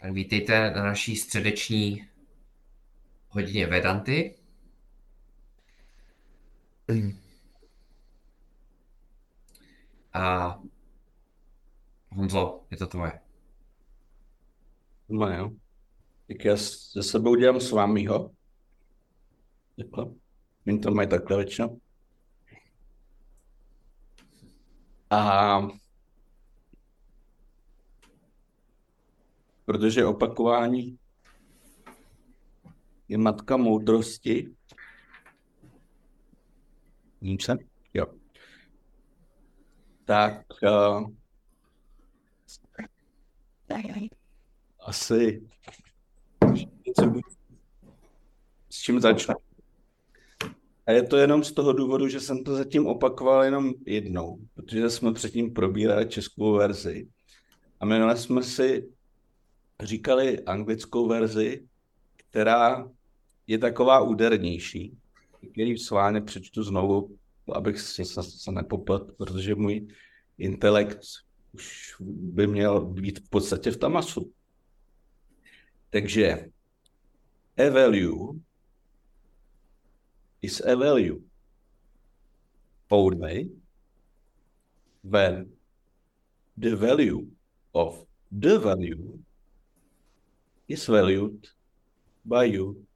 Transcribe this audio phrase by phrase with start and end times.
[0.00, 2.08] Tak vítejte na naší středeční
[3.28, 4.34] hodině Vedanty.
[10.12, 10.58] A
[12.08, 13.20] Honzo, je to tvoje.
[15.08, 15.50] No jo.
[16.28, 18.30] Tak já se sebou dělám s vámiho.
[19.76, 20.06] Takhle.
[20.66, 21.80] Oni to mají takhle většinou.
[25.10, 25.60] A
[29.70, 30.98] protože opakování
[33.08, 34.54] je matka moudrosti.
[37.20, 37.56] Nic se?
[37.94, 38.06] Jo.
[40.04, 41.10] Tak uh,
[44.80, 45.48] asi
[48.70, 49.34] s čím začnu.
[50.86, 54.90] A je to jenom z toho důvodu, že jsem to zatím opakoval jenom jednou, protože
[54.90, 57.08] jsme předtím probírali českou verzi.
[57.80, 58.99] A minule jsme si
[59.82, 61.68] říkali anglickou verzi,
[62.16, 62.90] která
[63.46, 64.98] je taková údernější,
[65.52, 67.16] který s vámi přečtu znovu,
[67.52, 69.86] abych si se, se nepoplet, protože můj
[70.38, 71.00] intelekt
[71.52, 74.32] už by měl být v podstatě v tamasu.
[75.90, 76.46] Takže
[77.58, 78.40] a value
[80.42, 81.20] is a value
[82.88, 83.50] only
[85.02, 85.52] when
[86.56, 87.26] the value
[87.72, 89.18] of the value
[90.70, 91.46] is valued
[92.24, 92.86] by you.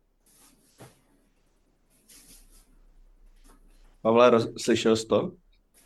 [4.03, 5.33] Pavle, roz, slyšel jsi to?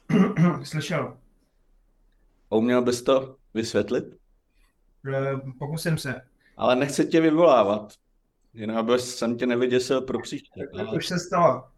[0.62, 1.18] Slyšel.
[2.50, 4.04] A uměl bys to vysvětlit?
[5.14, 6.20] Eh, Pokusím se.
[6.56, 7.92] Ale nechci tě vyvolávat.
[8.54, 10.50] Jinak aby jsem tě nevyděsil pro příště.
[10.96, 11.68] Už se stalo.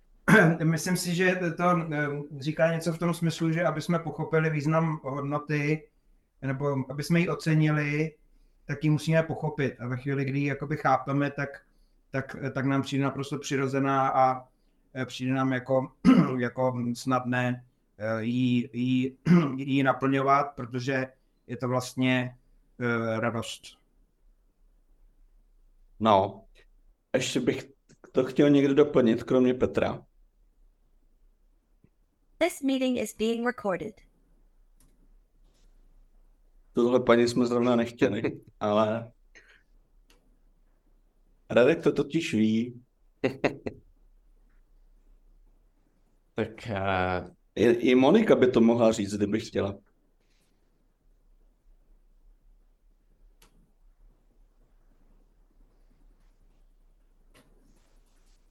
[0.64, 2.08] Myslím si, že to eh,
[2.40, 5.88] říká něco v tom smyslu, že aby jsme pochopili význam hodnoty,
[6.42, 8.14] nebo aby jsme ji ocenili,
[8.66, 9.80] tak ji musíme pochopit.
[9.80, 11.62] A ve chvíli, kdy ji jakoby chápeme, tak,
[12.10, 14.48] tak, tak nám přijde naprosto přirozená a
[14.94, 15.92] eh, přijde nám jako,
[16.38, 17.64] jako snadné
[17.98, 19.16] eh, ji, ji,
[19.56, 21.06] ji naplňovat, protože
[21.46, 22.36] je to vlastně
[22.80, 23.62] uh, radost.
[26.00, 26.44] No,
[27.14, 27.72] ještě bych
[28.12, 30.04] to chtěl někdo doplnit, kromě Petra.
[32.38, 34.00] This meeting is being recorded.
[36.72, 39.12] Tohle paní jsme zrovna nechtěli, ale
[41.50, 42.82] Radek to totiž ví.
[46.34, 49.78] Tak uh, I, I Monika by to mohla říct, kdyby chtěla.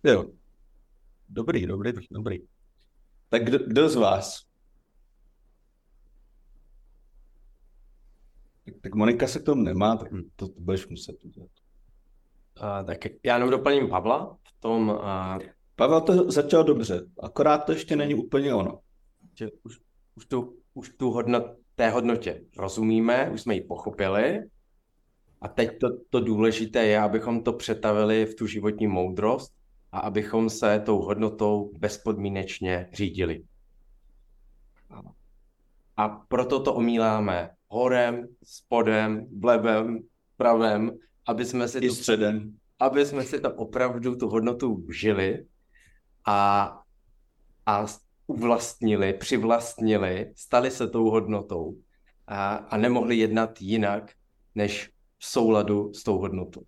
[0.04, 0.32] Jo.
[1.30, 2.40] Dobrý, dobrý, dobrý.
[3.30, 4.51] Tak kdo, kdo z vás?
[8.66, 11.50] Tak, tak Monika se k tomu nemá, tak to, to budeš muset udělat.
[12.62, 15.40] Uh, tak já jenom doplním Pavla v tom, uh,
[15.76, 18.80] Pavel to začal dobře, akorát to ještě není úplně ono.
[19.40, 19.80] že už,
[20.16, 21.44] už, tu, už tu hodnot,
[21.76, 24.40] té hodnotě rozumíme, už jsme ji pochopili
[25.42, 29.54] a teď to, to důležité je, abychom to přetavili v tu životní moudrost
[29.92, 33.44] a abychom se tou hodnotou bezpodmínečně řídili.
[35.98, 40.00] A proto to omíláme horem, spodem, vlevem,
[40.38, 40.92] pravem,
[41.28, 42.58] aby jsme si I středem.
[42.80, 45.46] aby jsme si to opravdu tu hodnotu žili
[46.28, 46.72] a,
[47.66, 47.86] a
[48.28, 51.76] uvlastnili, přivlastnili, stali se tou hodnotou
[52.28, 54.12] a, a nemohli jednat jinak,
[54.56, 56.62] než v souladu s tou hodnotou.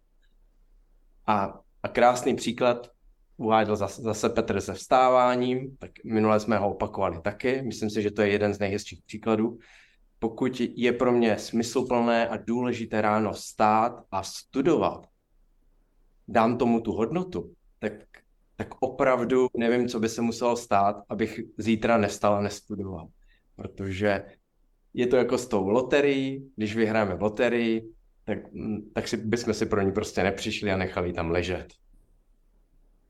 [1.27, 2.87] A, a krásný příklad
[3.37, 7.61] uváděl zase, zase Petr se vstáváním, tak minule jsme ho opakovali taky.
[7.61, 9.57] Myslím si, že to je jeden z nejhezčích příkladů.
[10.23, 15.07] Pokud je pro mě smysluplné a důležité ráno stát a studovat,
[16.27, 17.91] dám tomu tu hodnotu, tak,
[18.55, 23.07] tak opravdu nevím, co by se muselo stát, abych zítra nestal a nestudoval.
[23.55, 24.23] Protože
[24.93, 27.89] je to jako s tou loterií, když vyhráme loterii,
[28.23, 28.37] tak,
[28.93, 31.73] tak si, bychom si pro ní prostě nepřišli a nechali tam ležet.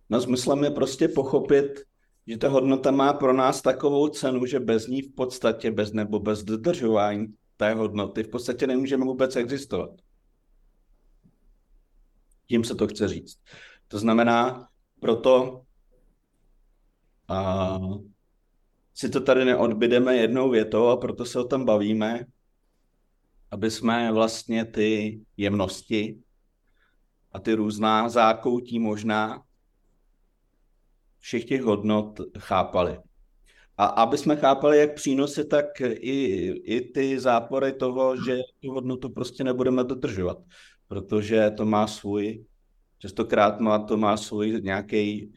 [0.10, 1.84] No smyslem je prostě pochopit,
[2.28, 6.20] že ta hodnota má pro nás takovou cenu, že bez ní v podstatě, bez nebo
[6.20, 7.28] bez dodržování
[7.58, 9.90] té hodnoty v podstatě nemůžeme vůbec existovat.
[12.48, 13.38] Tím se to chce říct.
[13.88, 14.68] To znamená,
[15.00, 15.62] proto
[17.28, 17.80] a,
[18.94, 22.26] si to tady neodbydeme jednou větou a proto se o tom bavíme,
[23.52, 26.20] aby jsme vlastně ty jemnosti
[27.32, 29.44] a ty různá zákoutí možná
[31.24, 33.00] všech těch hodnot chápali.
[33.78, 39.10] A aby jsme chápali jak přínosy, tak i, i ty zápory toho, že tu hodnotu
[39.10, 40.38] prostě nebudeme dodržovat,
[40.88, 42.46] protože to má svůj,
[43.00, 45.34] častokrát má, to má svůj nějaký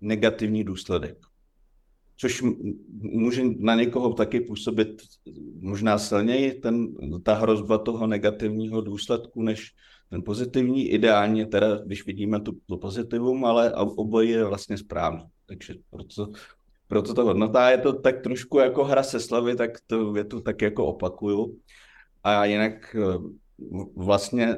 [0.00, 1.18] negativní důsledek.
[2.16, 2.42] Což
[3.02, 5.02] může na někoho taky působit
[5.60, 9.70] možná silněji, ten, ta hrozba toho negativního důsledku, než
[10.10, 10.88] ten pozitivní.
[10.88, 15.24] Ideálně teda, když vidíme tu, tu pozitivum, ale obojí je vlastně správný.
[15.46, 16.30] Takže proto,
[16.86, 20.62] proto to hodnota je to tak trošku jako hra se slavy, tak to větu tak
[20.62, 21.58] jako opakuju.
[22.24, 23.18] A jinak eh,
[23.96, 24.56] vlastně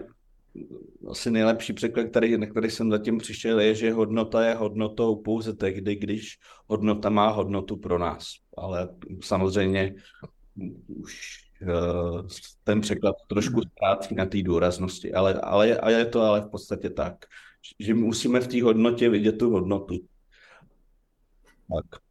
[1.09, 5.55] asi nejlepší překlad, který, na který jsem zatím přišel, je, že hodnota je hodnotou pouze
[5.55, 8.27] tehdy, když hodnota má hodnotu pro nás.
[8.57, 8.89] Ale
[9.23, 9.95] samozřejmě
[10.87, 11.50] už
[12.65, 16.91] ten překlad trošku ztrácí na té důraznosti, ale, ale, ale je to ale v podstatě
[16.91, 17.25] tak,
[17.79, 19.95] že musíme v té hodnotě vidět tu hodnotu.
[21.75, 22.03] Tak.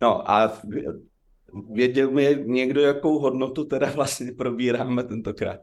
[0.00, 0.60] No a
[1.70, 5.60] věděl mi někdo, jakou hodnotu teda vlastně probíráme tentokrát?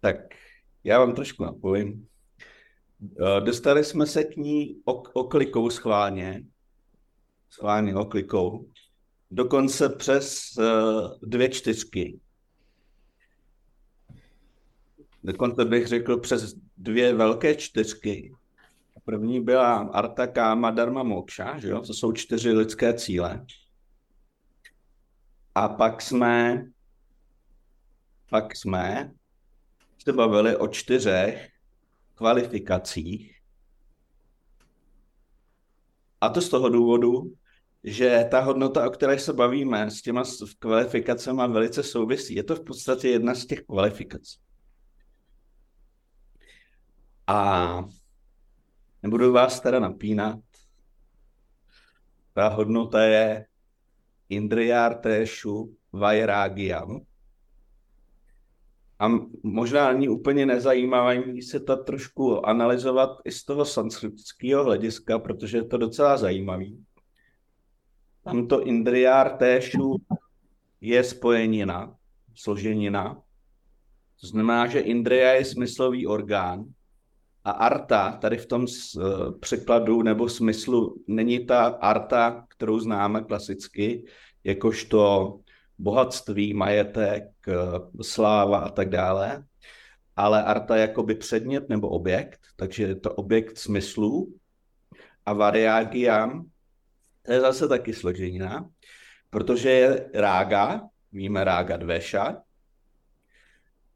[0.00, 0.16] Tak
[0.84, 2.08] já vám trošku napovím.
[3.02, 4.82] Eh, dostali jsme se k ní
[5.14, 6.44] oklikou schválně.
[7.50, 8.70] Schválně oklikou.
[9.30, 12.20] Dokonce přes uh, dvě čtyřky.
[15.24, 18.32] Dokonce bych řekl přes dvě velké čtyřky.
[19.04, 21.80] První byla Arta Kama Dharma Moksha, že jo?
[21.80, 23.46] to jsou čtyři lidské cíle.
[25.54, 26.64] A pak jsme,
[28.30, 29.12] pak jsme
[29.98, 31.55] se bavili o čtyřech
[32.16, 33.36] kvalifikacích.
[36.20, 37.36] A to z toho důvodu,
[37.84, 40.22] že ta hodnota, o které se bavíme, s těma
[40.58, 42.34] kvalifikacemi velice souvisí.
[42.34, 44.38] Je to v podstatě jedna z těch kvalifikací.
[47.26, 47.84] A
[49.02, 50.38] nebudu vás teda napínat.
[52.32, 53.46] Ta hodnota je
[54.28, 57.00] Indriyarteshu Vairagyam.
[58.98, 59.08] A
[59.42, 65.64] možná není úplně nezajímavý se to trošku analyzovat i z toho sanskritického hlediska, protože je
[65.64, 66.84] to docela zajímavý.
[68.24, 69.96] Tam to Indriyarteshu
[70.80, 71.94] je spojenina,
[72.34, 73.22] složenina.
[74.20, 76.64] To znamená, že Indriya je smyslový orgán
[77.44, 79.02] a arta tady v tom eh,
[79.40, 84.04] překladu nebo smyslu není ta arta, kterou známe klasicky,
[84.44, 85.38] jakožto
[85.78, 87.54] bohatství, majetek, eh,
[88.02, 89.44] sláva a tak dále,
[90.16, 94.34] ale arta je jakoby předmět nebo objekt, takže je to objekt smyslů
[95.26, 96.50] a variagiam,
[97.22, 98.70] to je zase taky složenina,
[99.30, 100.80] protože je rága,
[101.12, 102.36] víme rága dveša,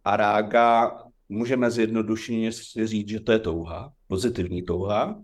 [0.04, 0.92] a rága
[1.28, 5.22] můžeme zjednodušeně si říct, že to je touha, pozitivní touha.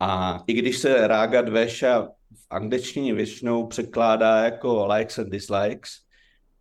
[0.00, 5.90] A i když se rága dveša v angličtině většinou překládá jako likes and dislikes,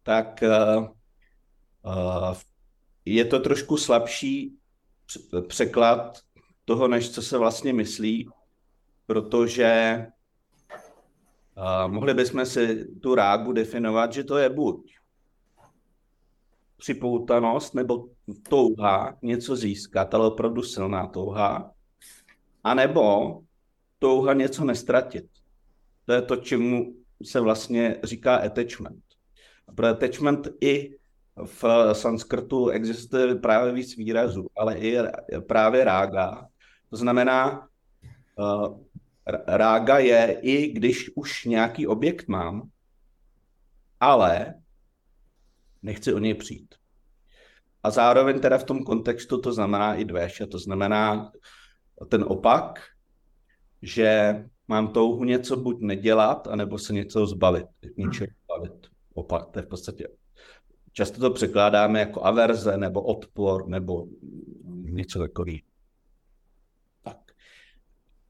[0.03, 0.43] tak
[1.85, 2.35] uh,
[3.05, 4.57] je to trošku slabší
[5.47, 6.19] překlad
[6.65, 8.29] toho, než co se vlastně myslí,
[9.05, 10.05] protože
[11.57, 14.95] uh, mohli bychom si tu rágu definovat, že to je buď
[16.77, 18.07] připoutanost nebo
[18.49, 21.71] touha něco získat, ale opravdu silná touha,
[22.63, 23.37] anebo
[23.99, 25.30] touha něco nestratit.
[26.11, 29.03] To je to, čemu se vlastně říká attachment.
[29.75, 30.97] Pro attachment i
[31.45, 31.63] v
[31.93, 34.97] sanskrtu existuje právě víc výrazů, ale i
[35.47, 36.47] právě rága.
[36.89, 37.67] To znamená,
[38.37, 38.79] uh,
[39.47, 42.69] rága je i když už nějaký objekt mám,
[43.99, 44.53] ale
[45.81, 46.75] nechci o něj přijít.
[47.83, 51.31] A zároveň teda v tom kontextu to znamená i dveša, to znamená
[52.09, 52.79] ten opak,
[53.81, 58.87] že mám touhu něco buď nedělat, anebo se něco zbavit, něčeho zbavit.
[59.13, 60.07] Opak, to je v podstatě.
[60.91, 64.07] Často to překládáme jako averze, nebo odpor, nebo
[64.73, 65.63] něco takový.
[67.03, 67.17] Tak.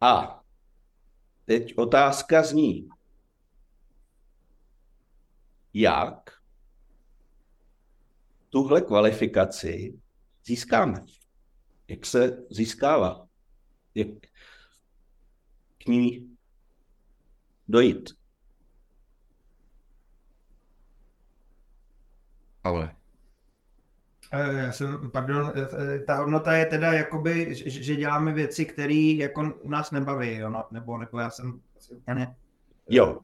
[0.01, 0.41] A
[1.45, 2.89] teď otázka zní,
[5.73, 6.31] jak
[8.49, 9.99] tuhle kvalifikaci
[10.45, 11.05] získáme.
[11.87, 13.27] Jak se získává?
[13.95, 14.07] Jak
[15.77, 16.30] k ní
[17.71, 18.09] dojít?
[22.61, 22.95] Pavle.
[24.33, 28.93] Eh, Já jsem, pardon, eh, ta hodnota je teda jakoby, že že děláme věci, které
[29.17, 32.35] jako u nás nebaví, jo, no, nebo, nebo já jsem asi úplně
[32.89, 33.19] Jo,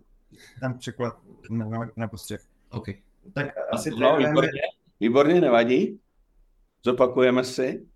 [0.59, 2.41] ten překlad ne- nepostřeh.
[2.69, 2.85] OK.
[3.33, 4.61] Tak asi no, trénujeme, výborně,
[4.99, 5.99] výborně, nevadí.
[6.85, 7.87] Zopakujeme si.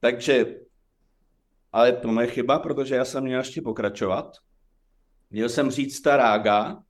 [0.00, 0.44] Takže,
[1.72, 4.36] ale to moje chyba, protože já jsem měl ještě pokračovat.
[5.30, 6.82] Měl jsem říct, ta rága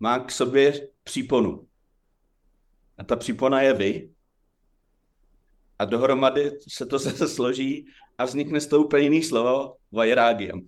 [0.00, 1.68] má k sobě příponu.
[2.98, 4.10] A ta přípona je vy.
[5.78, 7.86] A dohromady se to zase složí
[8.18, 10.60] a vznikne z toho úplně jiný slovo vajrágiam.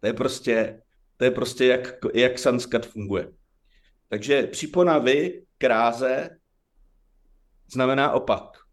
[0.00, 0.82] To je prostě,
[1.16, 3.32] to je prostě jak, jak sanskrt funguje.
[4.08, 6.30] Takže přípona vy, kráze,
[7.72, 8.63] znamená opak.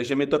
[0.00, 0.40] Takže my to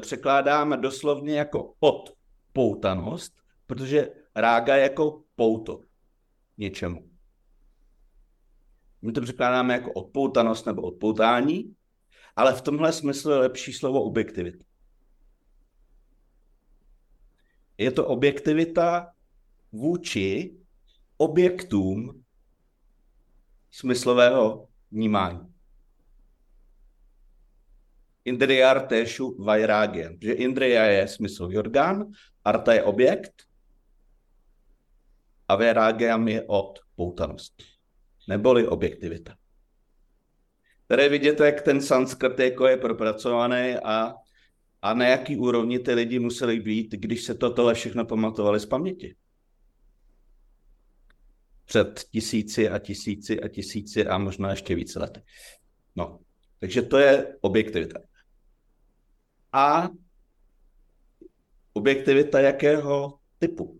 [0.00, 3.32] překládáme doslovně jako odpoutanost,
[3.66, 5.80] protože rága je jako pouto
[6.58, 7.10] něčemu.
[9.02, 11.76] My to překládáme jako odpoutanost nebo odpoutání,
[12.36, 14.64] ale v tomhle smyslu je lepší slovo objektivita.
[17.78, 19.12] Je to objektivita
[19.72, 20.56] vůči
[21.16, 22.24] objektům
[23.70, 25.51] smyslového vnímání.
[28.24, 30.16] Indriyarteshu vairagyan.
[30.22, 32.06] Že indriya je smyslový orgán,
[32.44, 33.42] arta je objekt
[35.48, 37.62] a vairagyam je odpoutanost.
[38.28, 39.34] Neboli objektivita.
[40.86, 44.14] Tady vidíte, jak ten sanskrt jako je propracovaný a,
[44.82, 49.14] a na jaký úrovni ty lidi museli být, když se toto všechno pamatovali z paměti
[51.72, 55.22] před tisíci a tisíci a tisíci a možná ještě více lety.
[55.96, 56.18] No,
[56.60, 57.98] takže to je objektivita.
[59.52, 59.88] A
[61.72, 63.78] objektivita jakého typu?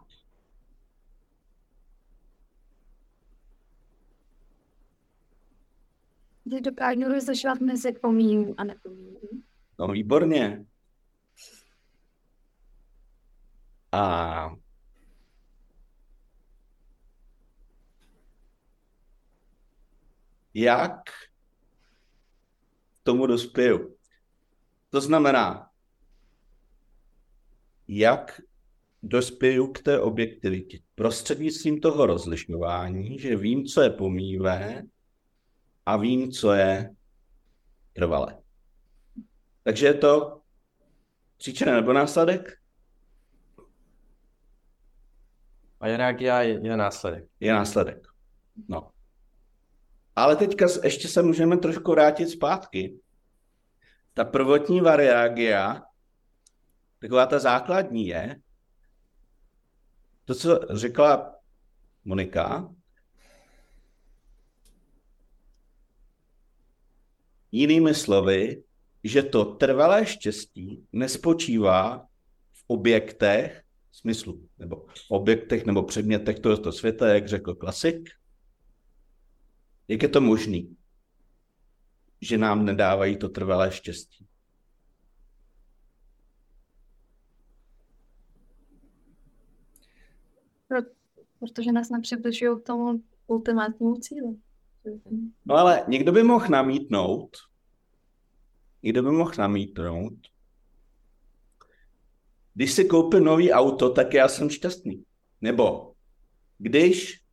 [6.44, 9.42] Kdy dokážu rozlišovat mezi pomíjím a nepomíjím.
[9.78, 10.66] No, výborně.
[13.92, 14.56] A
[20.54, 21.00] jak
[23.02, 23.91] tomu dospěju?
[24.92, 25.70] To znamená,
[27.88, 28.40] jak
[29.02, 30.78] dospěju k té objektivitě?
[30.94, 34.82] Prostřednictvím toho rozlišování, že vím, co je pomíjivé
[35.86, 36.90] a vím, co je
[37.92, 38.38] trvalé.
[39.62, 40.40] Takže je to
[41.36, 42.58] příčina nebo následek?
[45.80, 47.24] Vairagya je, je následek.
[47.40, 48.06] Je následek.
[48.68, 48.90] No.
[50.16, 53.01] Ale teďka ještě se můžeme trošku vrátit zpátky.
[54.14, 55.82] Ta prvotní variagia,
[56.98, 58.36] taková ta základní je,
[60.24, 61.34] to, co řekla
[62.04, 62.74] Monika,
[67.52, 68.62] jinými slovy,
[69.04, 72.06] že to trvalé štěstí nespočívá
[72.52, 78.10] v objektech smyslu, nebo v objektech nebo předmětech tohoto světa, jak řekl klasik,
[79.88, 80.76] jak je to možný,
[82.22, 84.26] že nám nedávají to trvalé štěstí?
[91.38, 94.36] Protože nás nepřibližují k tomu ultimátnímu cíli.
[95.44, 97.36] No ale někdo by mohl namítnout,
[98.82, 100.14] někdo by mohl namítnout,
[102.54, 105.04] když si koupím nový auto, tak já jsem šťastný.
[105.40, 105.94] Nebo
[106.58, 107.24] když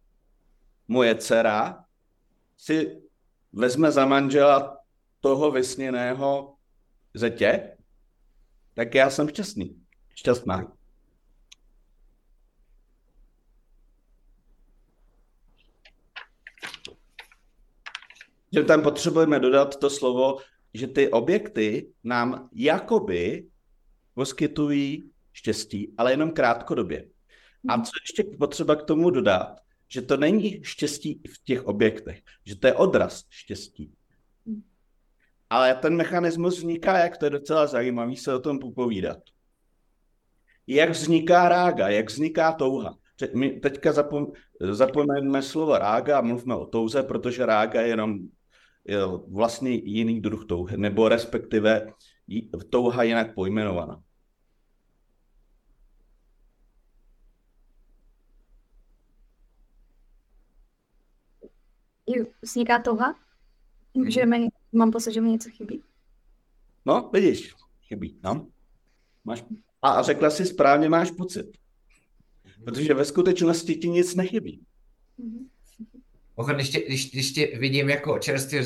[0.87, 1.85] moje dcera
[2.57, 3.01] si
[3.53, 4.78] vezme za manžela
[5.19, 6.55] toho vysněného
[7.13, 7.77] zetě,
[8.73, 9.81] tak já jsem šťastný.
[10.15, 10.71] Šťastná.
[18.53, 20.37] Že tam potřebujeme dodat to slovo,
[20.73, 23.47] že ty objekty nám jakoby
[24.13, 27.09] poskytují štěstí, ale jenom krátkodobě.
[27.67, 32.55] A co ještě potřeba k tomu dodat, že to není štěstí v těch objektech, že
[32.55, 33.93] to je odraz štěstí.
[35.49, 39.17] Ale ten mechanismus vzniká, jak to je docela zajímavý se o tom popovídat.
[40.67, 42.97] Jak vzniká rága, jak vzniká touha.
[43.35, 48.19] My teďka zapom, zapomeňme slovo rága a mluvme o touze, protože rága je jenom
[48.85, 51.87] je vlastně jiný druh touhy, nebo respektive
[52.69, 54.01] touha jinak pojmenovaná.
[62.41, 63.15] vzniká touha,
[64.07, 65.83] že mi, mám pocit, že mi něco chybí.
[66.85, 67.53] No, vidíš,
[67.87, 68.47] chybí, no.
[69.23, 69.43] Máš,
[69.81, 71.45] a, a řekla si správně, máš pocit.
[72.65, 74.61] Protože ve skutečnosti ti nic nechybí.
[76.35, 78.63] Pokud když tě, když, když tě vidím jako čerstvě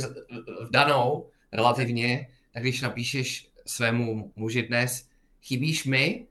[0.67, 5.09] vdanou relativně, tak když napíšeš svému muži dnes,
[5.41, 6.27] chybíš mi,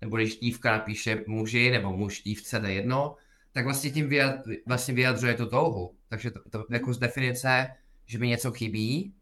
[0.00, 3.16] nebo když dívka napíše muži, nebo muž dívce, to je jedno,
[3.52, 5.94] tak vlastně tím vyjad, vlastně vyjadřuje tu touhu.
[6.08, 7.66] Takže to, to jako z definice,
[8.08, 9.14] že mi něco chybí,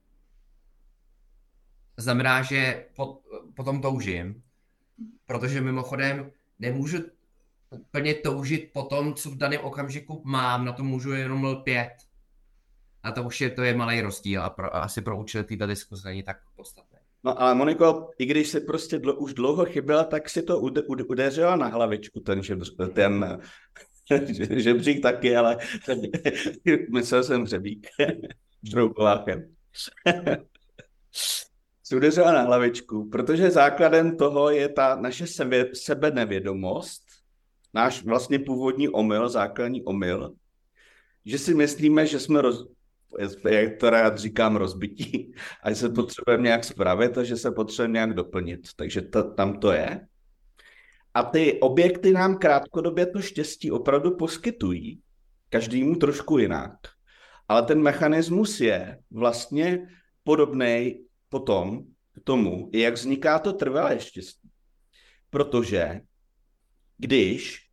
[1.97, 3.21] znamená, že po,
[3.55, 4.43] potom toužím.
[5.27, 6.99] Protože mimochodem nemůžu
[7.71, 11.93] úplně toužit po tom, co v daném okamžiku mám, na to můžu jenom lpět.
[13.03, 15.67] A to už je, to je malý rozdíl a, pro, a asi pro účely této
[15.67, 16.99] diskuze není tak podstatné.
[17.25, 20.83] No ale Moniko, i když si prostě dlo, už dlouho chyběla, tak si to ude,
[20.83, 23.41] ude, udeřila na hlavičku, ten, žebř, ten
[24.51, 25.59] žebřík taky, ale
[26.93, 27.87] myslel jsem hřebík.
[28.71, 29.55] Šroubovákem.
[31.85, 37.03] si udeřila na hlavičku, protože základem toho je ta naše sebe, sebenevědomost,
[37.75, 40.35] náš vlastně původní omyl, základní omyl,
[41.25, 42.67] že si myslíme, že jsme roz,
[43.51, 45.33] jak to rád říkám, rozbití
[45.63, 48.61] a že se potřebujeme nějak spravit a že se potřebujeme nějak doplnit.
[48.77, 50.01] Takže to, tam to je.
[51.15, 55.01] A ty objekty nám krátkodobě to štěstí opravdu poskytují,
[55.49, 56.96] každému trošku jinak.
[57.49, 59.89] Ale ten mechanismus je vlastně
[60.23, 61.85] podobný potom
[62.25, 64.51] tomu, jak vzniká to trvalé štěstí.
[65.31, 66.01] Protože
[66.99, 67.71] když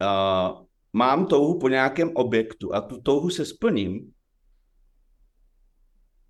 [0.00, 4.12] uh, mám touhu po nějakém objektu a tu touhu se splním,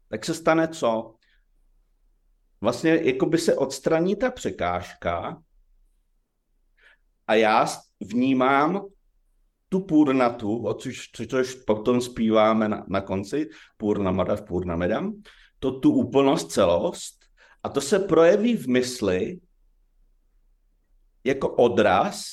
[0.08, 1.14] tak se stane co?
[2.60, 5.42] Vlastně jako by se odstraní ta překážka
[7.26, 7.66] a já
[8.00, 8.86] vnímám
[9.72, 15.22] tu půrnatu, což, což potom zpíváme na, na konci, půrnamadav, půrnamedam,
[15.58, 17.24] to tu úplnost, celost
[17.62, 19.40] a to se projeví v mysli
[21.24, 22.24] jako odraz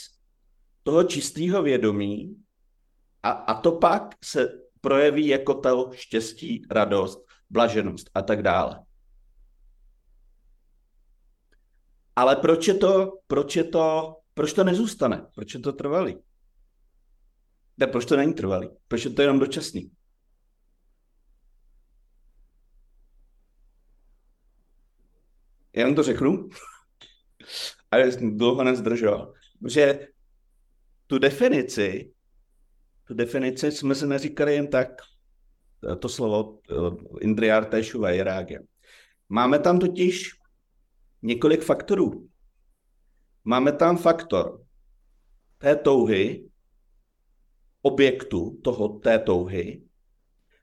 [0.83, 2.35] toho čistého vědomí
[3.23, 4.49] a, a to pak se
[4.81, 8.83] projeví jako to štěstí, radost, blaženost a tak dále.
[12.15, 15.27] Ale proč je to, proč je to, proč to nezůstane?
[15.35, 16.17] Proč je to trvalý?
[17.79, 18.69] Ne, proč to není trvalý?
[18.87, 19.91] Proč je to jenom dočasný?
[25.75, 26.49] Já vám to řeknu,
[27.91, 29.33] ale jsem dlouho nezdržoval.
[29.61, 30.07] Protože
[31.07, 32.13] tu definici,
[33.03, 34.89] tu definici jsme se neříkali jen tak,
[35.99, 36.59] to slovo
[37.21, 38.59] Indriarteshu Vairágya.
[39.29, 40.29] Máme tam totiž
[41.21, 42.29] několik faktorů.
[43.43, 44.65] Máme tam faktor
[45.57, 46.48] té touhy,
[47.81, 49.81] objektu toho, té touhy,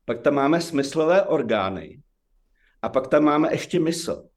[0.04, 2.02] pak tam máme smyslové orgány
[2.82, 4.28] a pak tam máme ještě mysl.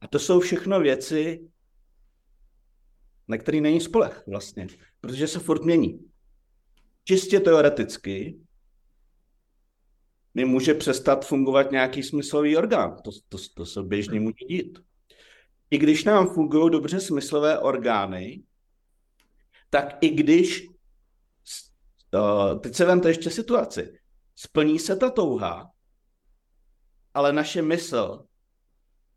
[0.00, 1.48] A to jsou všechno věci,
[3.28, 4.66] na který není spolech vlastně,
[5.00, 6.10] protože se furt mění.
[7.04, 8.38] Čistě teoreticky
[10.34, 12.96] mi může přestat fungovat nějaký smyslový orgán.
[13.04, 14.78] To, to, to se běžně může dít.
[15.70, 18.42] I když nám fungují dobře smyslové orgány,
[19.76, 20.68] tak i když,
[22.60, 23.98] teď se vemte ještě situaci,
[24.36, 25.70] splní se ta touha,
[27.14, 28.24] ale naše mysl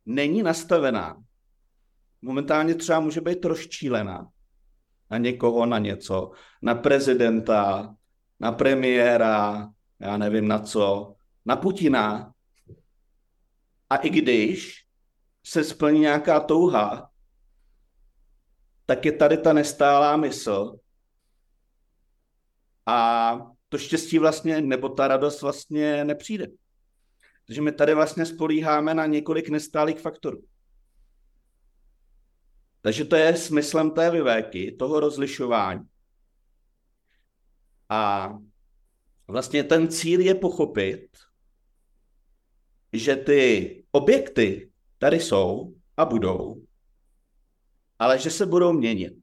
[0.05, 1.23] není nastavená.
[2.21, 4.27] Momentálně třeba může být rozčílená
[5.09, 7.95] na někoho, na něco, na prezidenta,
[8.39, 9.69] na premiéra,
[9.99, 12.33] já nevím na co, na Putina.
[13.89, 14.85] A i když
[15.45, 17.08] se splní nějaká touha,
[18.89, 20.79] tak je tady ta nestálá mysl
[22.85, 23.37] a
[23.69, 26.47] to štěstí vlastně, nebo ta radost vlastně nepřijde.
[27.47, 30.43] Takže my tady vlastně spolíháme na několik nestálých faktorů.
[32.81, 35.89] Takže to je smyslem té vyvéky, toho rozlišování.
[37.89, 38.33] A
[39.27, 41.07] vlastně ten cíl je pochopit,
[42.93, 46.68] že ty objekty tady jsou a budou,
[47.99, 49.13] ale že se budou měnit,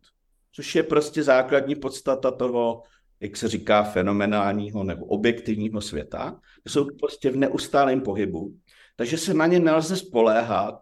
[0.53, 2.83] což je prostě základní podstata toho,
[3.21, 8.57] jak se říká, fenomenálního nebo objektivního světa, jsou prostě v neustálém pohybu,
[8.97, 10.81] takže se na ně nelze spoléhat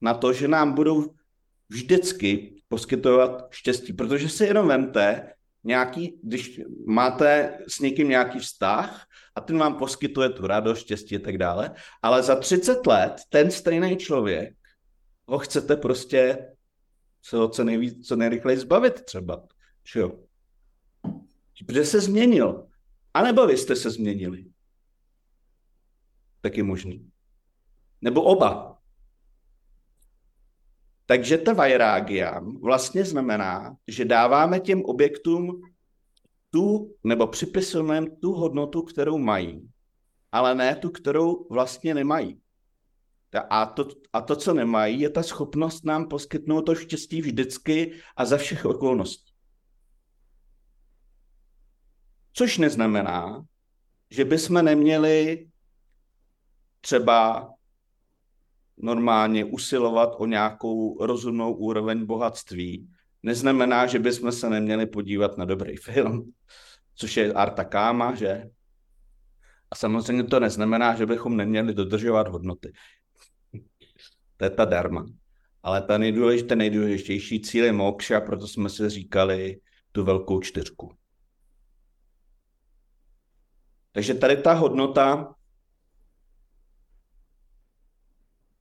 [0.00, 1.14] na to, že nám budou
[1.68, 5.32] vždycky poskytovat štěstí, protože si jenom vemte,
[5.64, 11.18] nějaký, když máte s někým nějaký vztah a ten vám poskytuje tu radost, štěstí a
[11.18, 14.54] tak dále, ale za 30 let ten stejný člověk
[15.26, 16.48] ho chcete prostě
[17.22, 19.46] se ho co, nejvíc, co nejrychleji zbavit třeba.
[19.84, 20.12] Že jo?
[21.66, 22.66] Protože se změnil.
[23.14, 24.44] A nebo vy jste se změnili.
[26.40, 27.10] Taky možný.
[28.00, 28.78] Nebo oba.
[31.06, 35.62] Takže ta vajrágiam vlastně znamená, že dáváme těm objektům
[36.50, 39.70] tu, nebo připisujeme tu hodnotu, kterou mají,
[40.32, 42.40] ale ne tu, kterou vlastně nemají.
[43.50, 48.24] A to, a to, co nemají, je ta schopnost nám poskytnout to štěstí vždycky a
[48.24, 49.32] za všech okolností.
[52.32, 53.44] Což neznamená,
[54.10, 55.48] že bychom neměli
[56.80, 57.50] třeba
[58.76, 62.88] normálně usilovat o nějakou rozumnou úroveň bohatství.
[63.22, 66.32] Neznamená, že bychom se neměli podívat na dobrý film,
[66.94, 68.50] což je Arta Káma, že?
[69.70, 72.72] A samozřejmě to neznamená, že bychom neměli dodržovat hodnoty.
[74.38, 75.06] To je ta darma.
[75.62, 79.60] Ale ta nejdůležitější, nejdůležitější cíl je mokša, proto jsme si říkali
[79.92, 80.94] tu velkou čtyřku.
[83.92, 85.34] Takže tady ta hodnota,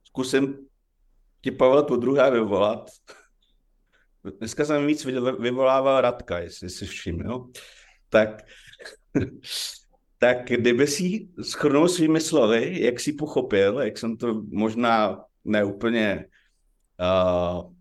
[0.04, 0.68] zkusím
[1.42, 2.90] ti Pavel po druhé vyvolat.
[4.38, 5.06] Dneska jsem víc
[5.40, 7.52] vyvolával Radka, jestli si všiml.
[8.10, 8.42] Tak,
[10.18, 16.26] tak kdyby si schrnul svými slovy, jak si pochopil, jak jsem to možná neúplně
[17.00, 17.74] uh,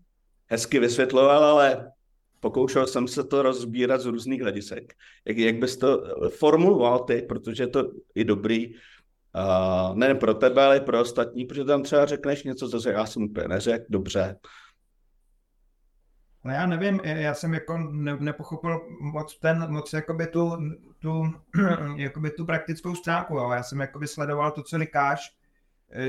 [0.47, 1.91] hezky vysvětloval, ale
[2.39, 4.93] pokoušel jsem se to rozbírat z různých hledisek.
[5.25, 10.65] Jak, jak bys to formuloval ty, protože je to i dobrý, uh, ne pro tebe,
[10.65, 14.35] ale i pro ostatní, protože tam třeba řekneš něco, co já jsem úplně neřekl, dobře.
[16.43, 20.57] No já nevím, já jsem jako ne, nepochopil moc ten, moc jakoby tu,
[20.99, 21.33] tu,
[21.95, 25.36] jakoby tu praktickou stránku, ale já jsem jakoby sledoval to, co říkáš,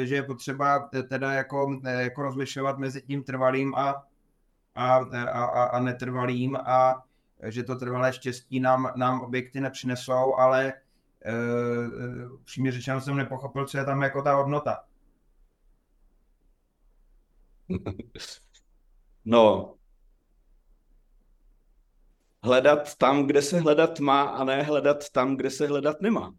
[0.05, 4.09] že je potřeba teda jako, jako rozlišovat mezi tím trvalým a
[4.79, 7.05] a, a, a netrvalým a
[7.49, 10.73] že to trvalé štěstí nám, nám objekty nepřinesou, ale
[11.27, 14.85] uh, přímě řečeno jsem nepochopil, co je tam jako ta hodnota.
[19.25, 19.75] No,
[22.45, 26.35] hledat tam, kde se hledat má a ne hledat tam, kde se hledat nemá.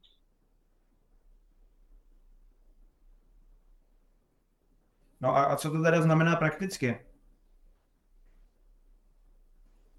[5.22, 7.00] No a, a co to teda znamená prakticky?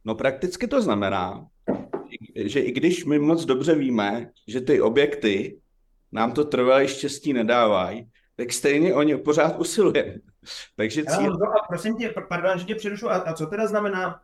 [0.04, 1.46] No prakticky to znamená,
[2.34, 5.60] že i když my moc dobře víme, že ty objekty
[6.12, 10.14] nám to trvalé štěsttii nedávají, tak stejně oni pořád usilujeme.
[10.76, 11.30] Takže cíl...
[11.32, 14.22] No, a prosím tě, pardon, že tě přerušu, a, a co teda znamená,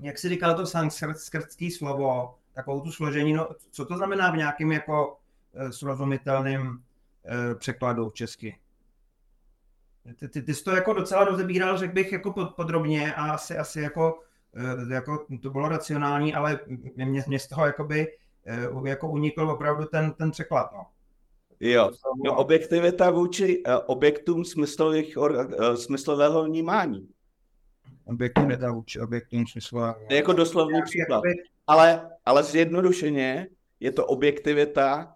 [0.00, 4.72] jak jsi říkal to sanskrtský slovo, takovou tu složení, no, co to znamená v nějakém
[4.72, 5.18] jako
[5.54, 6.82] e, srozumitelném
[7.24, 8.56] e, překladu česky?
[10.16, 13.80] Ty, ty, ty jsi to jako docela rozebíral, řekl bych, jako podrobně a asi, asi
[13.80, 14.18] jako
[14.54, 16.60] Eh, jako to bylo racionální, ale
[16.96, 18.06] mě, mě z toho jakoby
[18.46, 20.70] eh, jako unikl opravdu ten, ten překlad.
[20.72, 20.86] No.
[21.60, 21.90] Jo,
[22.24, 25.18] no, objektivita vůči uh, objektům smyslových,
[25.74, 27.08] smyslového vnímání.
[28.04, 30.16] Objektivita vůči objektům smyslového vnímání.
[30.16, 31.22] Jako doslovný příklad.
[31.66, 33.48] Ale, ale zjednodušeně
[33.80, 35.14] je to objektivita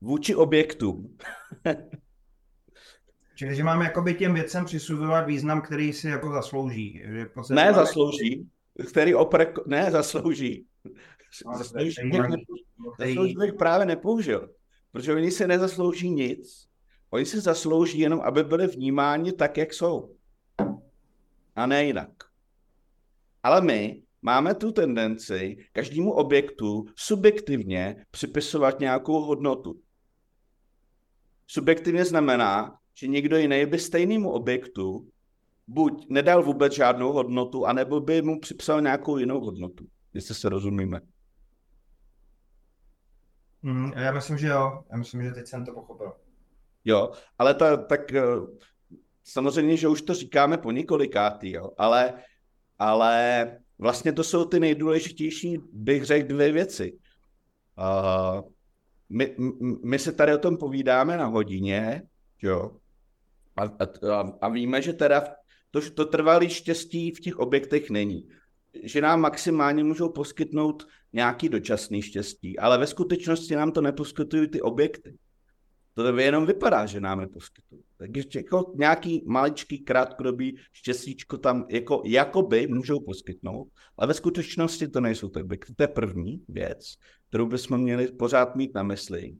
[0.00, 1.16] vůči objektům.
[3.40, 7.02] Čili, že máme jakoby těm věcem přisuzovat význam, který si jako zaslouží.
[7.48, 8.48] Že ne, zaslouží,
[8.88, 9.66] který oprek...
[9.66, 10.66] Ne, zaslouží.
[11.56, 11.94] Zaslouží,
[12.98, 14.50] zaslouží bych právě nepoužil.
[14.92, 16.68] Protože oni si nezaslouží nic.
[17.10, 20.16] Oni si zaslouží jenom, aby byli vnímáni tak, jak jsou.
[21.56, 22.10] A ne jinak.
[23.42, 29.80] Ale my máme tu tendenci každému objektu subjektivně připisovat nějakou hodnotu.
[31.46, 35.08] Subjektivně znamená, že někdo jiný by stejnému objektu
[35.66, 41.00] buď nedal vůbec žádnou hodnotu, anebo by mu připsal nějakou jinou hodnotu, jestli se rozumíme.
[43.62, 44.84] Mm, já myslím, že jo.
[44.92, 46.12] Já myslím, že teď jsem to pochopil.
[46.84, 48.22] Jo, ale ta, tak eh,
[49.24, 52.14] samozřejmě, že už to říkáme po několikátý, jo, ale,
[52.78, 56.98] ale vlastně to jsou ty nejdůležitější, bych řekl, dvě věci.
[57.78, 58.50] Uh,
[59.08, 59.36] my,
[59.84, 62.02] my se tady o tom povídáme na hodině,
[62.42, 62.79] jo,
[63.56, 65.24] a, a, a víme, že teda
[65.70, 68.28] to, to trvalé štěstí v těch objektech není.
[68.82, 74.60] Že nám maximálně můžou poskytnout nějaký dočasný štěstí, ale ve skutečnosti nám to neposkytují ty
[74.62, 75.18] objekty.
[75.94, 77.82] To jenom vypadá, že nám je poskytují.
[77.96, 85.00] Takže jako nějaký maličký krátkodobý štěstíčko tam jako, jakoby můžou poskytnout, ale ve skutečnosti to
[85.00, 85.74] nejsou ty objekty.
[85.74, 86.94] To je první věc,
[87.28, 89.36] kterou bychom měli pořád mít na mysli.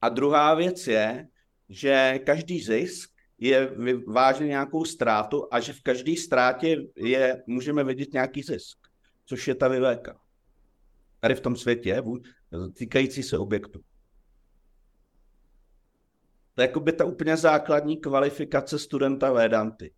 [0.00, 1.28] A druhá věc je,
[1.72, 3.74] že každý zisk je
[4.06, 8.78] vážně nějakou ztrátu a že v každé ztrátě je, můžeme vidět nějaký zisk,
[9.24, 10.20] což je ta vyléka.
[11.20, 12.02] tady v tom světě,
[12.74, 13.80] týkající se objektu.
[16.54, 19.94] To je jakoby ta úplně základní kvalifikace studenta Vedanty.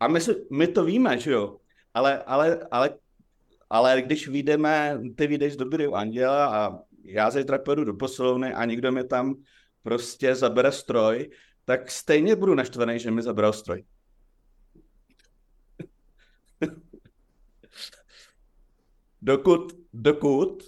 [0.00, 1.58] A my, si, my to víme, že jo?
[1.94, 2.98] Ale, ale, ale,
[3.70, 8.64] ale když vyjdeme, ty vyjdeš do Bíru Anděla a já zítra pojedu do posilovny a
[8.64, 9.34] někdo mi tam
[9.82, 11.30] prostě zabere stroj,
[11.64, 13.84] tak stejně budu naštvaný, že mi zabral stroj.
[19.22, 20.62] dokud, dokud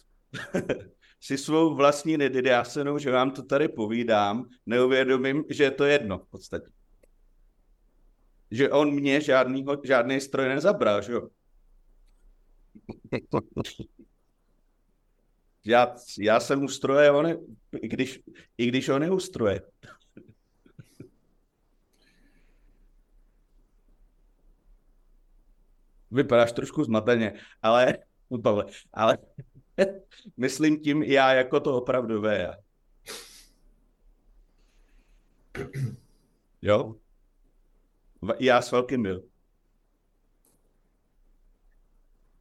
[1.21, 6.29] si svou vlastní nedidásenou, že vám to tady povídám, neuvědomím, že je to jedno v
[6.31, 6.67] podstatě.
[8.51, 11.29] Že on mě žádný, žádný stroj nezabral, že jo?
[15.65, 17.39] Já, já jsem u stroje, on je,
[17.81, 18.21] i, když,
[18.59, 19.63] i když on je u stroje.
[26.11, 27.99] Vypadáš trošku zmateně, ale,
[28.43, 29.19] Pavle, ale
[30.37, 32.55] myslím tím já jako to opravdové já.
[36.63, 36.95] Jo?
[38.39, 39.34] Já s velkým byl.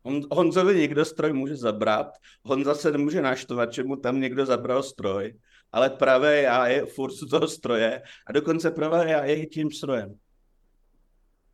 [0.04, 4.84] On, Honzovi někdo stroj může zabrat, Honza se nemůže naštvat, že mu tam někdo zabral
[4.84, 5.34] stroj,
[5.72, 10.16] ale pravé já je furt toho stroje a dokonce pravé já je tím strojem.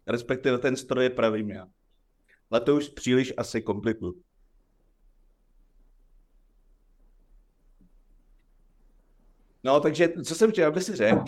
[0.08, 1.68] Respektive ten stroj je pravým já.
[2.52, 4.22] Ale to už příliš asi komplikuju.
[9.64, 11.24] No, takže co jsem chtěl, aby si řekl,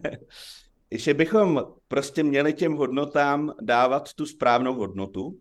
[0.90, 5.40] že bychom prostě měli těm hodnotám dávat tu správnou hodnotu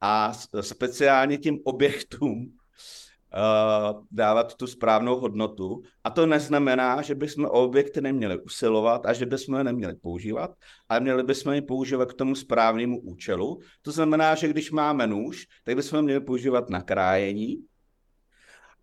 [0.00, 5.82] a speciálně těm objektům uh, dávat tu správnou hodnotu.
[6.04, 10.50] A to neznamená, že bychom objekty neměli usilovat a že bychom je neměli používat,
[10.88, 13.60] ale měli bychom je používat k tomu správnému účelu.
[13.82, 17.64] To znamená, že když máme nůž, tak bychom měli používat na krájení,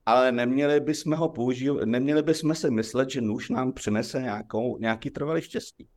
[0.06, 5.10] ale neměli bychom ho používat, neměli bychom si myslet, že nůž nám přinese nějakou, nějaký
[5.10, 5.88] trvalý štěstí.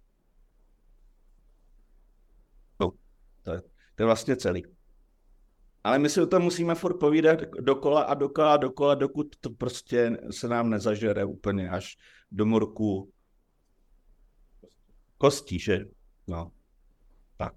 [3.43, 3.63] To je,
[3.95, 4.80] to je vlastně celý.
[5.85, 9.51] Ale my si o tom musíme furt povídat dokola a dokola a dokola, dokud to
[9.51, 11.97] prostě se nám nezažere úplně až
[12.33, 13.13] do morku
[15.19, 15.85] kostí, že?
[16.27, 16.53] No,
[17.37, 17.55] tak.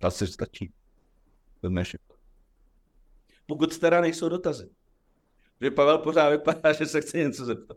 [0.00, 0.72] Asi stačí.
[1.62, 2.00] Dnešek.
[3.46, 4.70] Pokud teda nejsou dotazy.
[5.60, 7.76] Že Pavel pořád vypadá, že se chce něco zeptat.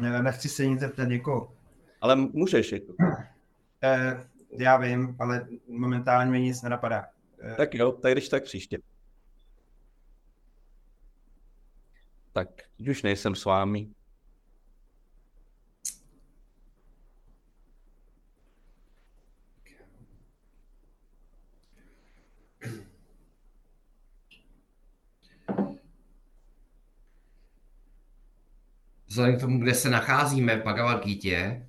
[0.00, 1.56] Ne, nechci se nic zeptat někoho.
[2.00, 2.72] Ale můžeš.
[2.72, 2.94] Jako.
[3.82, 7.06] Eh, já vím, ale momentálně mi nic nenapadá.
[7.42, 8.78] Eh, Tak jo, tak když tak příště.
[12.32, 13.88] Tak, teď už nejsem s vámi.
[29.06, 31.62] Vzhledem k tomu, kde se nacházíme v Bhagavad Gita,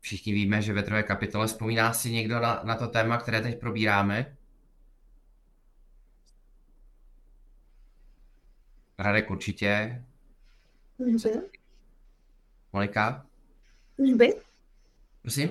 [0.00, 3.60] všichni víme, že ve druhé kapitole vzpomíná si někdo na, na to téma, které teď
[3.60, 4.36] probíráme.
[8.98, 10.02] Radek určitě.
[10.96, 11.30] Tužby?
[12.72, 13.26] Monika?
[13.96, 14.34] Tužby?
[15.22, 15.50] Prosím?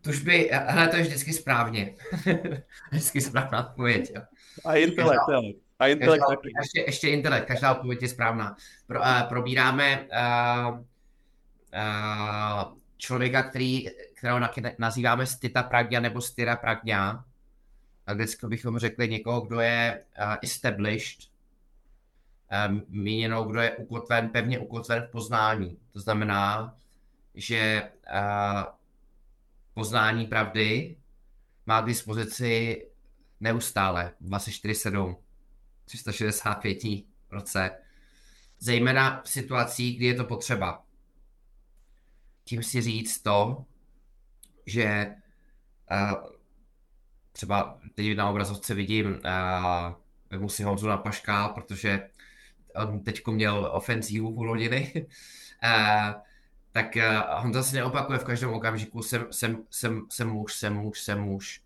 [0.00, 1.94] Tužby, hele, to je vždycky správně.
[2.90, 4.22] vždycky správná odpověď, jo.
[4.64, 5.42] A intelekt, jo.
[5.78, 8.56] A intelekt Každá, ještě, ještě intelekt, každá odpověď je správná.
[8.86, 10.84] Pro, uh, probíráme uh, uh,
[13.02, 17.24] člověka, který, kterého na, nazýváme Stita Pragya nebo Styra Pragya.
[18.06, 21.30] Anglicky bychom řekli někoho, kdo je uh, established,
[22.68, 25.78] um, míněno, kdo je ukotven, pevně ukotven v poznání.
[25.92, 26.76] To znamená,
[27.34, 28.62] že uh,
[29.74, 30.96] poznání pravdy
[31.66, 32.82] má k dispozici
[33.40, 35.16] neustále, 24-7.
[35.84, 36.78] 365
[37.30, 37.70] roce,
[38.58, 40.84] zejména v situacích, kdy je to potřeba.
[42.44, 43.64] Tím si říct to,
[44.66, 45.14] že
[45.90, 46.30] uh,
[47.32, 49.94] třeba teď na obrazovce vidím, uh,
[50.30, 52.08] vemu si Honzu na paškál, protože
[52.74, 56.22] on teď měl ofenzívu půl hodiny, uh,
[56.72, 61.00] tak uh, Honza si neopakuje v každém okamžiku, jsem, jsem, jsem, jsem muž, jsem muž,
[61.00, 61.62] jsem muž.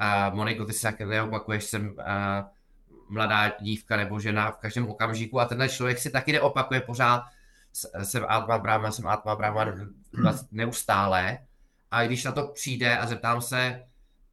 [0.00, 1.94] Uh, Moniko, ty si také neopakuješ, jsem uh,
[3.08, 7.22] mladá dívka nebo žena v každém okamžiku a tenhle člověk si taky neopakuje pořád
[8.02, 9.66] jsem Atma Brahma, jsem Atma Brahma
[10.50, 11.38] neustále
[11.90, 13.84] a když na to přijde a zeptám se,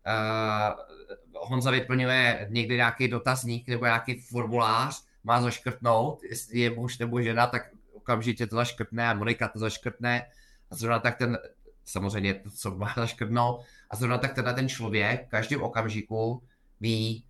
[0.07, 7.21] uh, Honza vyplňuje někdy nějaký dotazník nebo nějaký formulář, má zaškrtnout, jestli je muž nebo
[7.21, 10.25] žena, tak okamžitě to zaškrtne a Monika to zaškrtne
[10.71, 11.37] a zrovna tak ten
[11.85, 13.65] samozřejmě to, co má zaškrtnout.
[13.89, 16.43] A zrovna tak teda ten člověk v každém okamžiku
[16.81, 17.23] ví,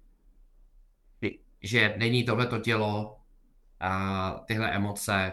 [1.61, 3.19] že není tohleto tělo
[3.79, 5.31] a tyhle emoce,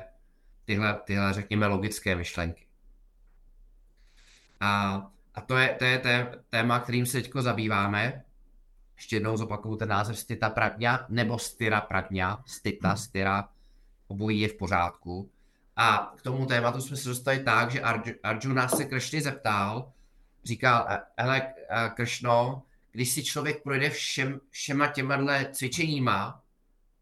[0.67, 2.67] tyhle, tyhle řekněme, logické myšlenky.
[4.61, 4.95] A,
[5.35, 8.23] a to je, to je té, téma, kterým se teď zabýváme.
[8.97, 12.43] Ještě jednou zopakuju ten název Stita Pragňa nebo Styra Pragňa.
[12.47, 13.49] Stita, Styra,
[14.09, 15.31] obojí je v pořádku.
[15.77, 17.83] A k tomu tématu jsme se dostali tak, že
[18.23, 19.93] Arjuna se Kršny zeptal,
[20.45, 21.55] říkal, hele
[21.95, 26.43] Kršno, když si člověk projde všem, všema těma cvičeníma,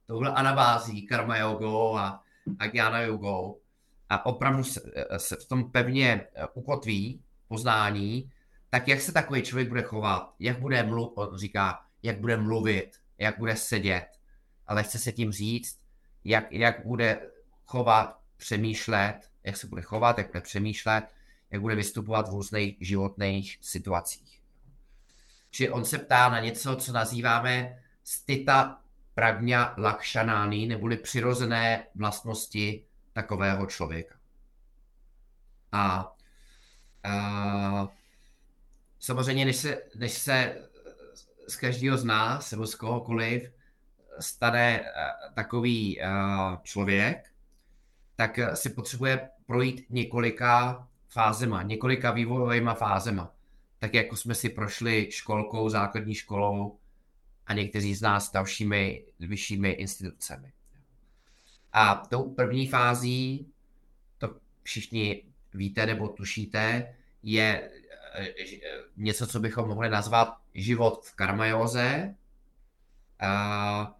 [0.06, 2.23] touhle anabází, karma jogou a,
[2.58, 3.60] a jnana jogou,
[4.08, 4.80] a opravdu se,
[5.16, 8.32] se v tom pevně ukotví poznání,
[8.70, 12.90] tak jak se takový člověk bude chovat, jak bude mluvit, on říká, jak bude mluvit,
[13.18, 14.06] jak bude sedět,
[14.66, 15.80] ale chce se tím říct,
[16.24, 17.30] jak, jak bude
[17.66, 21.04] chovat, přemýšlet, jak se bude chovat, jak bude přemýšlet,
[21.50, 24.40] jak bude vystupovat v různých životních situacích.
[25.50, 28.83] Čili on se ptá na něco, co nazýváme stita
[29.14, 34.14] pragňa lakšanány, neboli přirozené vlastnosti takového člověka.
[35.72, 36.14] A,
[37.04, 37.88] a
[38.98, 40.68] samozřejmě, než se, než se
[41.48, 43.50] z každého z nás nebo z kohokoliv
[44.20, 44.84] stane
[45.34, 46.00] takový
[46.62, 47.30] člověk,
[48.16, 53.34] tak si potřebuje projít několika fázema, několika vývojovými fázema.
[53.78, 56.78] Tak jako jsme si prošli školkou, základní školou
[57.46, 60.52] a někteří z nás dalšími vyššími institucemi.
[61.72, 63.46] A tou první fází,
[64.18, 65.22] to všichni
[65.54, 67.70] víte nebo tušíte, je
[68.14, 68.34] eh,
[68.96, 72.14] něco, co bychom mohli nazvat život v karmajóze.
[73.20, 73.94] A,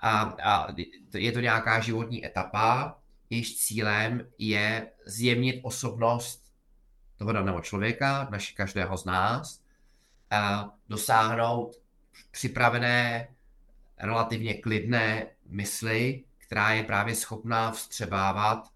[0.00, 0.74] a, a
[1.14, 2.98] je to nějaká životní etapa,
[3.30, 6.52] jejíž cílem je zjemnit osobnost
[7.16, 9.62] toho daného člověka, naši každého z nás,
[10.30, 11.79] a dosáhnout
[12.30, 13.28] připravené,
[13.98, 18.68] relativně klidné mysli, která je právě schopná vstřebávat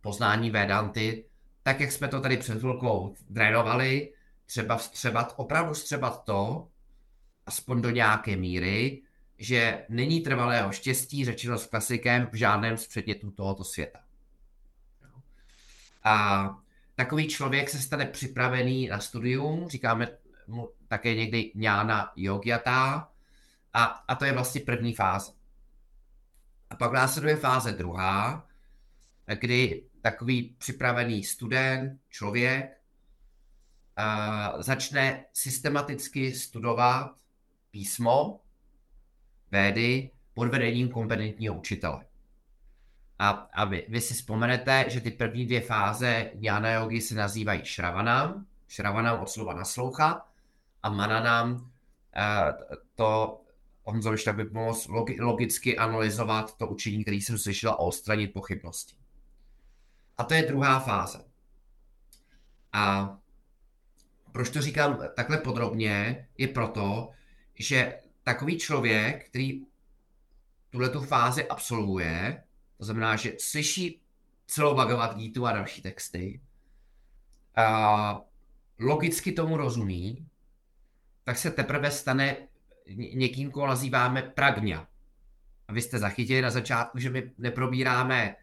[0.00, 1.24] poznání Vedanty,
[1.62, 4.12] tak jak jsme to tady před chvilkou trénovali,
[4.46, 6.68] třeba vstřebat, opravdu vstřebat to,
[7.46, 9.02] aspoň do nějaké míry,
[9.38, 13.98] že není trvalého štěstí, řečeno s klasikem, v žádném z předmětů tohoto světa.
[16.04, 16.48] A
[16.94, 20.08] takový člověk se stane připravený na studium, říkáme
[20.46, 23.08] mu také někdy Jnana Yogyata,
[23.72, 25.32] a, a to je vlastně první fáze.
[26.70, 28.46] A pak následuje fáze druhá,
[29.40, 32.80] kdy takový připravený student, člověk,
[33.96, 37.14] a začne systematicky studovat
[37.70, 38.40] písmo,
[39.50, 42.04] védy pod vedením kompetentního učitele.
[43.18, 47.60] A, a vy, vy si vzpomenete, že ty první dvě fáze jnana jogy se nazývají
[47.64, 50.29] šravanám, šravanám od slova naslouchat
[50.82, 51.70] a mananám
[52.16, 52.52] eh,
[52.94, 53.40] to,
[53.82, 54.78] Honzo, tak by mohl
[55.18, 58.96] logicky analyzovat to učení, který jsem slyšel a odstranit pochybnosti.
[60.18, 61.24] A to je druhá fáze.
[62.72, 63.16] A
[64.32, 67.10] proč to říkám takhle podrobně, je proto,
[67.54, 69.62] že takový člověk, který
[70.70, 72.42] tuhle tu fázi absolvuje,
[72.78, 74.00] to znamená, že slyší
[74.46, 76.40] celou Bhagavad Gita a další texty,
[77.56, 78.20] a
[78.78, 80.29] logicky tomu rozumí,
[81.24, 82.36] tak se teprve stane
[82.96, 84.88] někým, koho nazýváme pragňa.
[85.68, 88.36] A vy jste zachytili na začátku, že my neprobíráme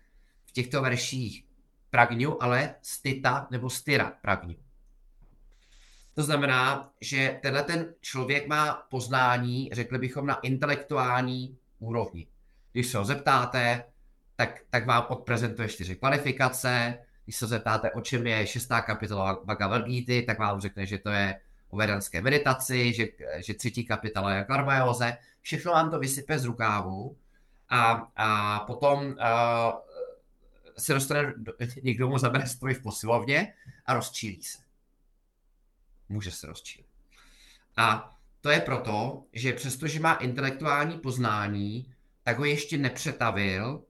[0.45, 1.45] v těchto verších
[1.89, 4.55] pragňu, ale stita nebo styra pragňu.
[6.13, 12.27] To znamená, že tenhle ten člověk má poznání, řekli bychom, na intelektuální úrovni.
[12.71, 13.83] Když se ho zeptáte,
[14.35, 16.97] tak, tak vám odprezentuje čtyři kvalifikace.
[17.23, 21.09] Když se zeptáte, o čem je šestá kapitola Bhagavad Gita, tak vám řekne, že to
[21.09, 25.17] je o vedanské meditaci, že, že třetí kapitola je karmajóze.
[25.41, 27.17] Všechno vám to vysype z rukávu
[27.69, 29.13] a, a potom uh,
[30.77, 31.33] se dostane,
[31.83, 33.53] někdo mu zabere stroj v posilovně
[33.85, 34.57] a rozčílí se.
[36.09, 36.87] Může se rozčílit.
[37.77, 41.93] A to je proto, že přestože má intelektuální poznání,
[42.23, 43.83] tak ho ještě nepřetavil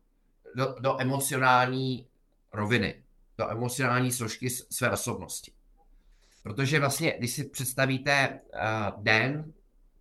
[0.56, 2.08] do, do emocionální
[2.54, 3.04] roviny,
[3.38, 5.52] do emocionální složky své osobnosti.
[6.48, 9.54] Protože vlastně, když si představíte uh, den,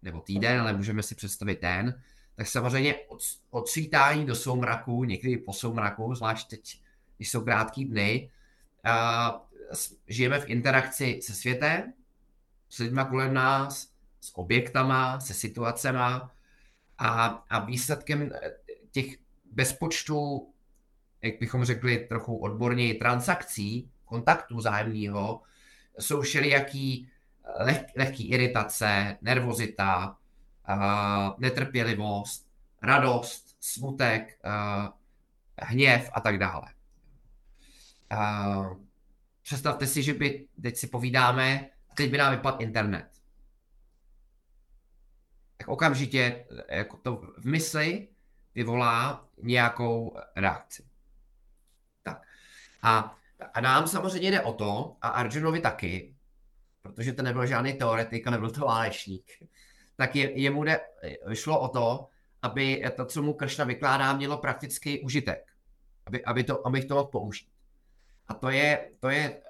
[0.03, 2.03] nebo týden, ale můžeme si představit den,
[2.35, 3.19] tak samozřejmě od,
[3.51, 6.81] od svítání do soumraku, někdy po soumraku, zvlášť teď,
[7.17, 8.31] když jsou krátký dny,
[8.87, 9.41] uh,
[10.07, 11.93] žijeme v interakci se světem,
[12.69, 13.89] s lidmi kolem nás,
[14.21, 16.31] s objektama, se situacema
[16.99, 18.31] a, a výsledkem
[18.91, 19.07] těch
[19.53, 20.51] bezpočtu,
[21.23, 25.43] jak bychom řekli trochu odborněji, transakcí, kontaktu zájemného,
[25.99, 27.09] jsou všelijaký
[27.59, 30.17] leh, lehký iritace, nervozita,
[30.69, 32.49] uh, netrpělivost,
[32.83, 34.89] radost, smutek, uh,
[35.59, 36.75] hněv a tak dále.
[38.13, 38.77] Uh,
[39.43, 43.09] představte si, že by, teď si povídáme, teď by nám vypadl internet.
[45.57, 48.09] Tak okamžitě jako to v mysli
[48.55, 50.85] vyvolá nějakou reakci.
[52.03, 52.23] Tak.
[52.83, 53.17] A,
[53.57, 56.15] a nám samozřejmě jde o to, a Arjunovi taky,
[56.83, 59.33] protože to nebyl žádný teoretik a nebyl to válečník,
[59.97, 60.81] tak je, jemu jde,
[61.33, 62.09] šlo o to,
[62.43, 65.53] aby to, co mu Kršna vykládá, mělo praktický užitek.
[66.07, 67.49] Aby, aby, to, abych to mohl použít.
[68.29, 69.43] A to je, to je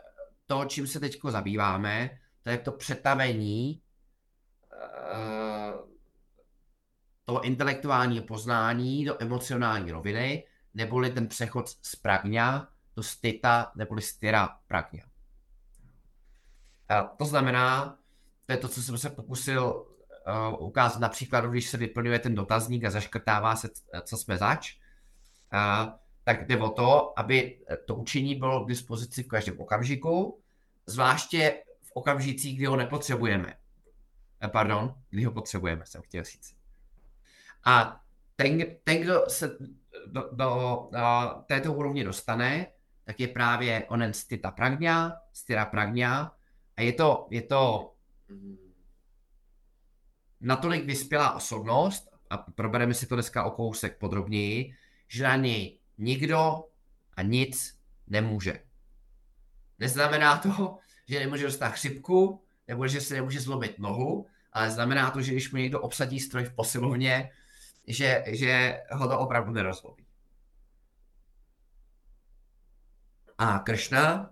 [0.47, 2.11] to, čím se teď zabýváme,
[2.43, 3.81] to je to přetavení
[4.73, 5.87] uh,
[7.25, 10.45] toho intelektuálního poznání do emocionální roviny,
[10.75, 14.59] neboli ten přechod z pragňa do stita, neboli styra.
[16.88, 17.99] A to znamená,
[18.47, 19.86] to je to, co jsem se pokusil
[20.53, 23.68] uh, ukázat na příkladu, když se vyplňuje ten dotazník a zaškrtává se,
[24.03, 24.76] co jsme zač,
[26.24, 30.40] tak jde o to, aby to učení bylo k dispozici v každém okamžiku,
[30.86, 33.55] zvláště v okamžicích, kdy ho nepotřebujeme.
[34.40, 36.57] Eh, pardon, kdy ho potřebujeme, jsem chtěl říct.
[37.64, 38.01] A
[38.36, 39.59] ten, ten kdo se
[40.07, 40.99] do, do, do
[41.47, 42.66] této úrovně dostane,
[43.07, 46.33] tak je právě onen stita pragňa, stira pragňa,
[46.77, 47.93] a je to, je to
[50.41, 54.75] natolik vyspělá osobnost, a probereme si to dneska o kousek podrobněji,
[55.09, 56.65] že na něj nikdo
[57.17, 58.63] a nic nemůže.
[59.79, 60.79] Neznamená to,
[61.09, 65.53] že nemůže dostat chřipku, nebo že se nemůže zlomit nohu, ale znamená to, že když
[65.53, 67.31] mu někdo obsadí stroj v posilovně,
[67.87, 70.06] že, že ho to opravdu nerozlobí.
[73.39, 74.30] A Kršna,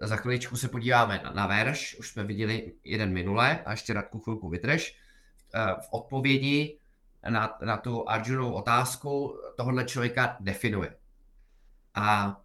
[0.00, 4.20] za chviličku se podíváme na, na verš, už jsme viděli jeden minule, a ještě Radku
[4.20, 4.96] chvilku vytrž.
[5.54, 6.78] Eh, v odpovědi
[7.28, 10.96] na, na tu Arjunovou otázku tohohle člověka definuje.
[11.94, 12.40] A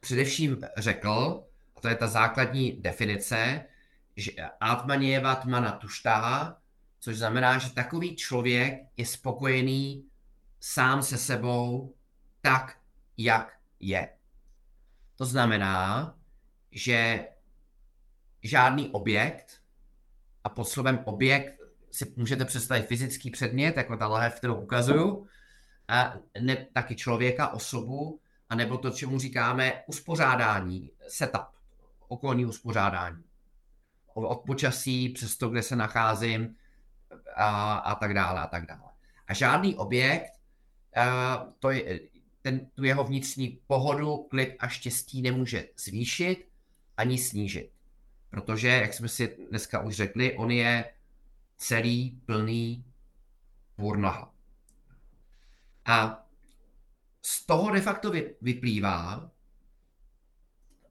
[0.00, 1.44] především řekl,
[1.76, 3.64] a to je ta základní definice,
[4.16, 6.56] že Atmanieva tmana tuštá,
[7.00, 10.04] což znamená, že takový člověk je spokojený
[10.60, 11.94] sám se sebou
[12.42, 12.78] tak,
[13.16, 14.17] jak je.
[15.18, 16.14] To znamená,
[16.70, 17.28] že
[18.42, 19.60] žádný objekt,
[20.44, 21.58] a pod slovem objekt
[21.90, 25.26] si můžete představit fyzický předmět, jako ta lahev, kterou ukazuju,
[25.88, 31.46] a ne, taky člověka, osobu, a nebo to, čemu říkáme uspořádání, setup,
[32.08, 33.24] okolní uspořádání.
[34.14, 36.56] Od počasí přes to, kde se nacházím
[37.36, 38.90] a, a tak dále a tak dále.
[39.26, 40.32] A žádný objekt
[40.96, 42.00] a, to je,
[42.42, 46.48] ten, tu jeho vnitřní pohodu, klid a štěstí nemůže zvýšit
[46.96, 47.72] ani snížit.
[48.30, 50.94] Protože, jak jsme si dneska už řekli, on je
[51.56, 52.84] celý, plný
[53.76, 54.34] purnaha.
[55.84, 56.26] A
[57.22, 59.30] z toho de facto vyplývá,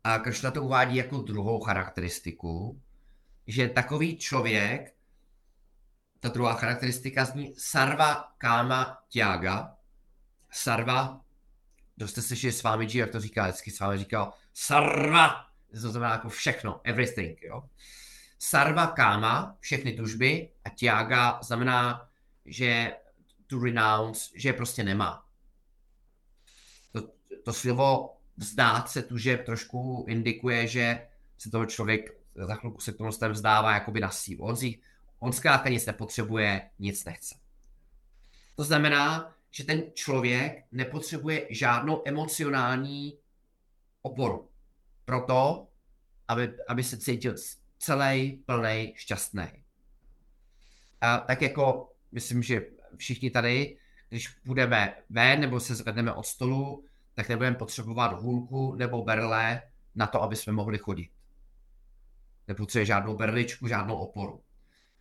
[0.03, 2.81] a Kršna to uvádí jako druhou charakteristiku,
[3.47, 4.95] že takový člověk,
[6.19, 9.77] ta druhá charakteristika zní sarva káma tiaga.
[10.51, 11.21] Sarva,
[11.97, 15.45] kdo jste slyšeli s vámi, jak to říká, vždycky s vámi říkal sarva,
[15.81, 17.63] to znamená jako všechno, everything, jo.
[18.39, 22.09] Sarva káma, všechny tužby a tiaga znamená,
[22.45, 22.93] že
[23.47, 25.25] to renounce, že je prostě nemá.
[26.91, 27.01] To,
[27.43, 32.97] to slovo vzdát se tužeb trošku indikuje, že se toho člověk za chvilku se k
[32.97, 34.43] tomu vzdává jakoby na sílu.
[34.43, 34.79] On, si,
[35.19, 37.35] on zkrátka nic nepotřebuje, nic nechce.
[38.55, 43.17] To znamená, že ten člověk nepotřebuje žádnou emocionální
[44.01, 44.49] oporu.
[45.05, 45.67] Proto,
[46.27, 47.35] aby, aby se cítil
[47.77, 49.47] celý, plný, šťastný.
[51.01, 52.65] A tak jako myslím, že
[52.97, 53.77] všichni tady,
[54.09, 59.61] když budeme ven nebo se zvedneme od stolu, tak nebudeme potřebovat hůlku nebo berle
[59.95, 61.09] na to, aby jsme mohli chodit.
[62.47, 64.43] Nepotřebuje žádnou berličku, žádnou oporu.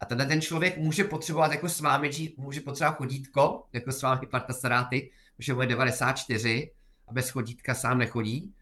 [0.00, 4.26] A tenhle ten člověk může potřebovat jako s vámi, může potřebovat chodítko, jako s vámi
[4.26, 6.72] Partasaráty, protože je 94
[7.08, 8.54] a bez chodítka sám nechodí,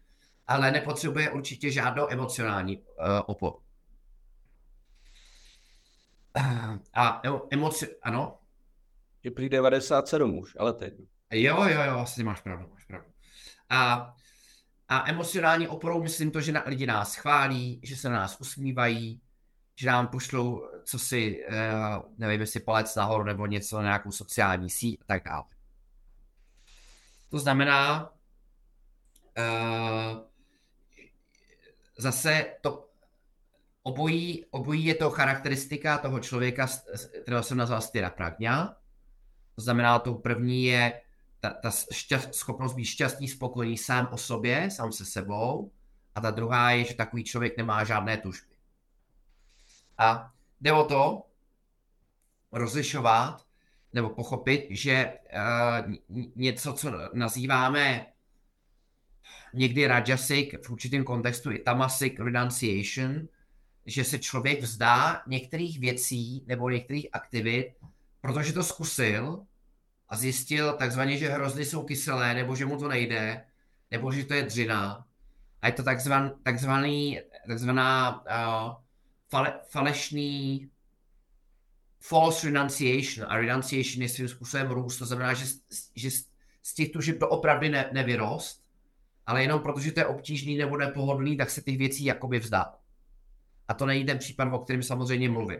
[0.47, 2.83] ale nepotřebuje určitě žádnou emocionální uh,
[3.25, 3.59] oporu.
[6.93, 7.21] A
[7.51, 8.37] emoci, ano?
[9.23, 10.93] Je prý 97 už, ale teď.
[11.31, 13.07] Jo, jo, jo, asi máš pravdu, máš pravdu.
[13.69, 14.13] A,
[14.87, 19.21] a emocionální oporou myslím to, že na, lidi nás chválí, že se na nás usmívají,
[19.75, 21.55] že nám pošlou, co si, uh,
[22.17, 25.43] nevím, jestli palec nahoru nebo něco na nějakou sociální síť a tak dále.
[27.29, 28.11] To znamená,
[29.37, 30.17] uh,
[31.97, 32.89] zase to,
[33.83, 36.67] obojí, obojí je to charakteristika toho člověka,
[37.21, 38.77] kterého jsem nazval styra pragňa.
[39.55, 41.01] To znamená, to první je
[41.39, 45.71] ta, ta šťast, schopnost být šťastný, spokojený sám o sobě, sám se sebou.
[46.15, 48.54] A ta druhá je, že takový člověk nemá žádné tužby.
[49.97, 50.31] A
[50.61, 51.23] jde o to
[52.51, 53.45] rozlišovat
[53.93, 55.93] nebo pochopit, že uh,
[56.35, 58.05] něco, co nazýváme
[59.53, 63.27] někdy rajasic, v určitém kontextu i tamasic renunciation,
[63.85, 67.73] že se člověk vzdá některých věcí nebo některých aktivit,
[68.21, 69.45] protože to zkusil
[70.09, 73.45] a zjistil takzvaně, že hrozny jsou kyselé, nebo že mu to nejde,
[73.91, 75.05] nebo že to je dřina.
[75.61, 78.84] A je to takzvan, takzvaný, takzvaná uh,
[79.29, 80.69] fale, falešný
[81.99, 83.27] false renunciation.
[83.29, 85.45] A renunciation je svým způsobem růst, to znamená, že,
[85.95, 86.09] že
[86.63, 88.65] z těch tužeb to opravdu ne, nevyrost,
[89.25, 92.73] ale jenom protože to je obtížný nebo nepohodlný, tak se těch věcí jakoby vzdá.
[93.67, 95.59] A to není ten případ, o kterém samozřejmě mluvím.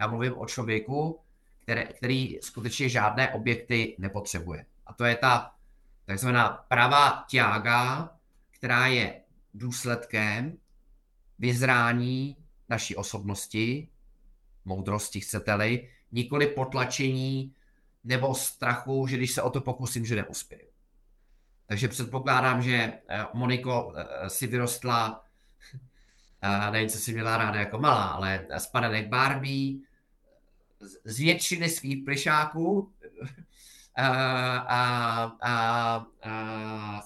[0.00, 1.20] Já mluvím o člověku,
[1.62, 4.66] který, který skutečně žádné objekty nepotřebuje.
[4.86, 5.54] A to je ta
[6.04, 8.10] takzvaná pravá tiága,
[8.50, 9.20] která je
[9.54, 10.58] důsledkem
[11.38, 12.36] vyzrání
[12.72, 13.88] naší osobnosti,
[14.64, 17.54] moudrosti, chcete-li, nikoli potlačení
[18.04, 20.68] nebo strachu, že když se o to pokusím, že neuspěju.
[21.66, 25.24] Takže předpokládám, že eh, Moniko eh, si vyrostla,
[26.70, 29.78] nevím, co si měla ráda jako malá, ale z panenek Barbie,
[31.04, 32.92] z většiny svých plišáků
[33.96, 34.06] a,
[34.56, 34.80] a,
[35.40, 37.00] a, a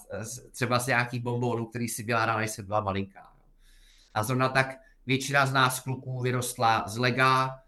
[0.50, 3.32] třeba z nějakých bombónů, který si byla ráda, než jsem byla malinká.
[4.14, 7.58] A zrovna tak většina z nás kluků vyrostla z lega,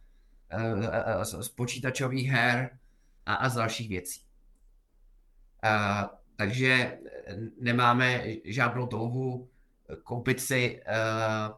[1.22, 2.78] z počítačových her
[3.26, 4.20] a, a z dalších věcí.
[5.62, 6.98] A, takže
[7.60, 9.48] nemáme žádnou touhu
[10.02, 11.54] koupit si uh,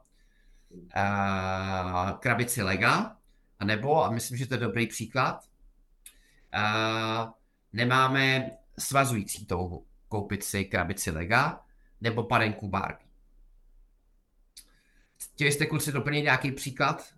[0.96, 3.16] uh, krabici lega,
[3.58, 5.44] a nebo, a myslím, že to je dobrý příklad,
[6.54, 7.30] uh,
[7.72, 11.64] nemáme svazující touhu koupit si krabici lega
[12.00, 13.09] nebo panenku Barbie.
[15.40, 17.14] Chtěli jste kluci doplnit nějaký příklad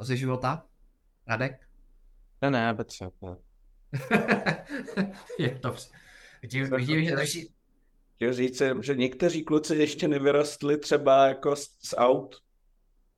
[0.00, 0.66] ze života?
[1.26, 1.68] Radek?
[2.42, 3.10] Ne, ne, Petře.
[3.22, 3.36] Ne.
[5.38, 5.76] je to
[6.42, 7.54] vidím, vidím, že další...
[8.14, 12.42] Chtěl říct, že někteří kluci ještě nevyrostli třeba jako z, z aut.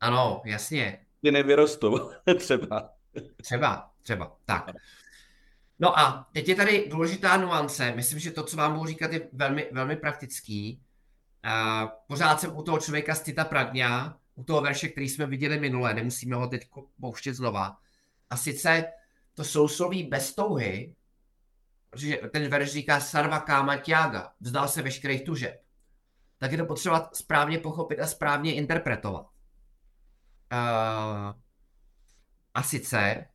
[0.01, 1.07] Ano, jasně.
[1.23, 2.91] Ty nevyrostou, třeba.
[3.43, 4.71] Třeba, třeba, tak.
[5.79, 7.93] No a teď je tady důležitá nuance.
[7.97, 10.83] Myslím, že to, co vám budu říkat, je velmi, velmi praktický.
[11.43, 15.61] A pořád jsem u toho člověka z Tita Pragňa, u toho verše, který jsme viděli
[15.61, 16.69] minule, nemusíme ho teď
[17.01, 17.77] pouštět znova.
[18.31, 18.85] A sice
[19.35, 20.95] to sousloví bez touhy,
[21.91, 25.63] protože ten verš říká sarva káma tiaga, vzdal se veškerých tužeb,
[26.39, 29.27] tak je to potřeba správně pochopit a správně interpretovat.
[30.53, 31.33] Uh,
[32.55, 33.27] a sice,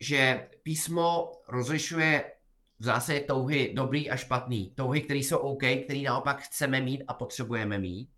[0.00, 2.32] že písmo rozlišuje
[2.78, 4.72] v zásadě touhy dobrý a špatný.
[4.74, 8.10] Touhy, které jsou OK, které naopak chceme mít a potřebujeme mít.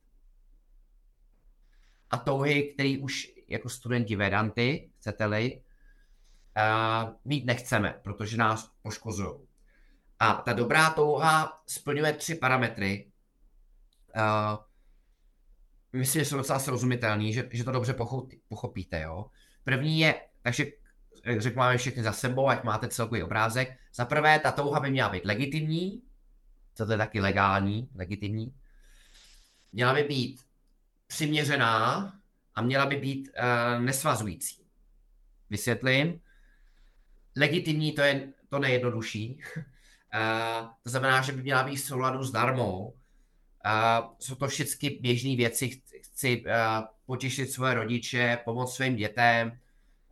[2.15, 5.63] A touhy, které už jako studenti Vedanty, chcete-li,
[6.57, 9.35] uh, mít nechceme, protože nás poškozují.
[10.19, 13.11] A ta dobrá touha splňuje tři parametry.
[14.17, 14.59] Uh,
[15.93, 17.95] myslím, že jsou docela srozumitelný, že, že to dobře
[18.49, 19.01] pochopíte.
[19.01, 19.27] Jo?
[19.65, 20.67] První je, takže
[21.25, 23.79] jak řekl, máme všechny za sebou, ať máte celkový obrázek.
[23.95, 26.03] Za prvé, ta touha by měla být legitimní,
[26.75, 28.55] co to je taky legální, legitimní.
[29.73, 30.44] Měla by být
[31.15, 32.13] přiměřená
[32.55, 34.67] a měla by být uh, nesvazující.
[35.51, 36.21] Vysvětlím.
[37.37, 39.39] Legitimní to je to nejjednodušší.
[39.57, 42.87] Uh, to znamená, že by měla být v souladu s darmou.
[42.87, 42.95] Uh,
[44.19, 45.83] jsou to všechny běžné věci.
[46.03, 46.51] Chci uh,
[47.07, 49.49] potěšit svoje rodiče, pomoct svým dětem,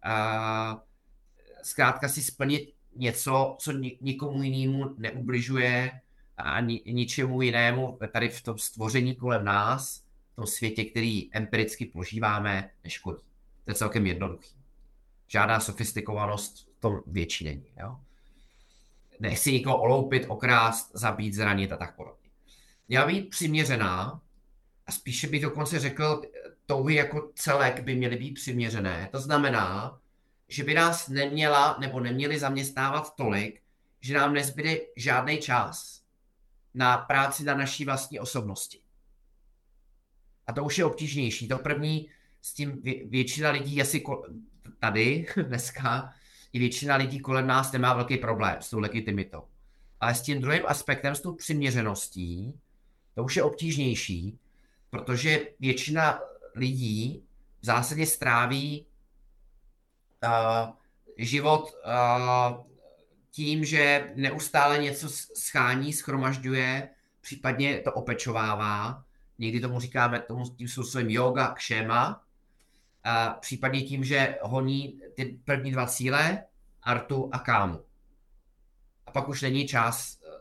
[0.07, 0.81] uh,
[1.63, 6.01] zkrátka si splnit něco, co nikomu jinému neubližuje
[6.37, 10.02] a ni, ničemu jinému tady v tom stvoření kolem nás,
[10.37, 13.22] tom světě, který empiricky požíváme, neškodí.
[13.64, 14.57] To je celkem jednoduchý.
[15.28, 17.66] Žádná sofistikovanost v tom větší není.
[17.80, 18.01] Jo?
[19.20, 22.30] Nechci nikoho oloupit, okrást, zabít, zranit a tak podobně.
[22.89, 24.20] Měla být přiměřená
[24.87, 26.22] a spíše bych dokonce řekl,
[26.66, 29.09] touhy jako celek by měly být přiměřené.
[29.12, 29.99] To znamená,
[30.49, 33.62] že by nás neměla nebo neměli zaměstnávat tolik,
[34.01, 36.03] že nám nezbyde žádný čas
[36.74, 38.82] na práci na naší vlastní osobnosti.
[40.47, 41.49] A to už je obtížnější.
[41.49, 42.09] To první,
[42.43, 44.05] s tím většina lidí asi
[44.78, 46.12] tady dneska,
[46.53, 49.43] i většina lidí kolem nás nemá velký problém s tou legitimitou.
[50.01, 52.55] Ale s tím druhým aspektem, s tou přiměřeností,
[53.14, 54.38] to už je obtížnější,
[54.90, 56.20] protože většina
[56.55, 57.24] lidí
[57.61, 58.86] v zásadě stráví
[60.24, 60.70] uh,
[61.16, 62.64] život uh,
[63.30, 66.88] tím, že neustále něco schání, schromažďuje,
[67.20, 69.05] případně to opečovává.
[69.43, 72.24] Někdy tomu říkáme, tomu tím způsobem yoga, kšema.
[73.05, 76.45] A případně tím, že honí ty první dva cíle,
[76.82, 77.84] artu a kámu.
[79.07, 80.34] A pak už není čas uh,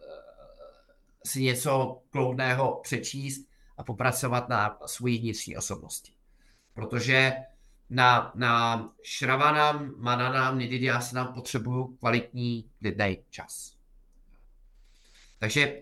[1.25, 3.47] si něco kloudného přečíst
[3.77, 6.13] a popracovat na svojí vnitřní osobnosti.
[6.73, 7.33] Protože
[7.89, 13.75] na, na Shravanam, Mananam, Nididhyásanam potřebuju kvalitní lidnej čas.
[15.39, 15.81] Takže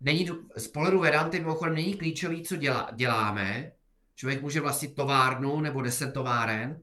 [0.00, 3.72] není, z pohledu Vedanty mimochodem není klíčový, co dělá, děláme.
[4.14, 6.80] Člověk může vlastnit továrnu nebo deset továren,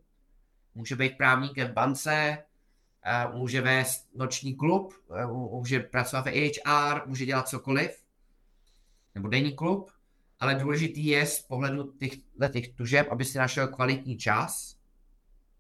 [0.75, 2.37] může být právníkem v bance,
[3.33, 4.93] může vést noční klub,
[5.31, 8.03] může pracovat v HR, může dělat cokoliv,
[9.15, 9.91] nebo denní klub,
[10.39, 12.11] ale důležitý je z pohledu těch,
[12.51, 14.77] těch tužeb, aby si našel kvalitní čas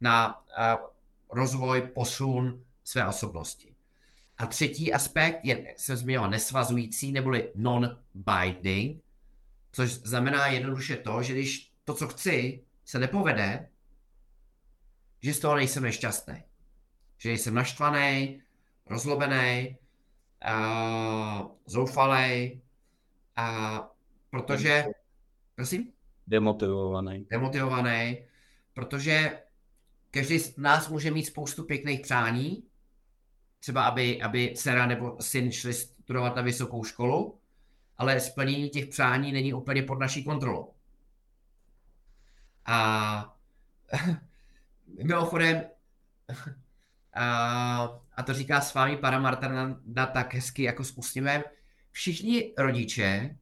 [0.01, 0.89] na uh,
[1.29, 3.74] rozvoj, posun své osobnosti.
[4.37, 9.01] A třetí aspekt je, jsem zmínil, nesvazující neboli non-binding,
[9.71, 13.69] což znamená jednoduše to, že když to, co chci, se nepovede,
[15.21, 16.43] že z toho nejsem nešťastný.
[17.17, 18.41] Že nejsem naštvaný,
[18.85, 19.77] rozlobený,
[20.47, 22.61] uh, zoufalý,
[23.39, 23.79] uh,
[24.29, 24.85] protože,
[25.55, 25.91] prosím?
[26.27, 27.25] Demotivovaný.
[27.29, 28.17] Demotivovaný,
[28.73, 29.41] protože
[30.11, 32.63] každý z nás může mít spoustu pěkných přání,
[33.59, 37.39] třeba aby, aby dcera nebo syn šli studovat na vysokou školu,
[37.97, 40.73] ale splnění těch přání není úplně pod naší kontrolou.
[42.65, 43.37] A
[45.03, 45.63] mimochodem,
[47.13, 49.81] a, a to říká s vámi Paramartana
[50.13, 51.43] tak hezky jako s úsměvem,
[51.91, 53.37] všichni rodiče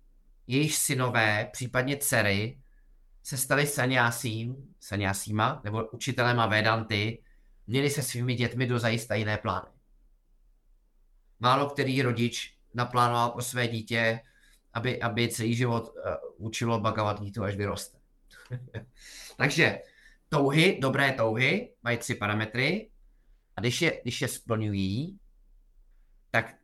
[0.48, 2.60] jejich synové, případně dcery,
[3.24, 7.24] se stali saniásím, saniásíma, nebo učitelem a vedanty,
[7.68, 9.73] měli se svými dětmi do zajista jiné plány.
[11.44, 14.20] Málo který rodič naplánoval pro své dítě,
[14.74, 17.98] aby, aby celý život uh, učilo Bhagavad Gita, až vyroste.
[19.38, 19.80] Takže
[20.30, 22.90] touhy, dobré touhy, mají tři parametry
[23.56, 25.20] a když je, když je splňují,
[26.32, 26.56] tak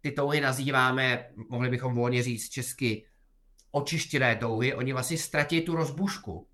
[0.00, 3.06] ty touhy nazýváme, mohli bychom volně říct česky,
[3.70, 6.48] očištěné touhy, oni vlastně ztratí tu rozbušku.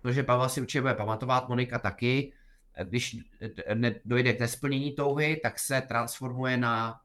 [0.00, 2.32] Protože Pavel si určitě bude pamatovat, Monika taky,
[2.84, 3.16] když
[4.04, 7.00] dojde k nesplnění touhy, tak se transformuje na,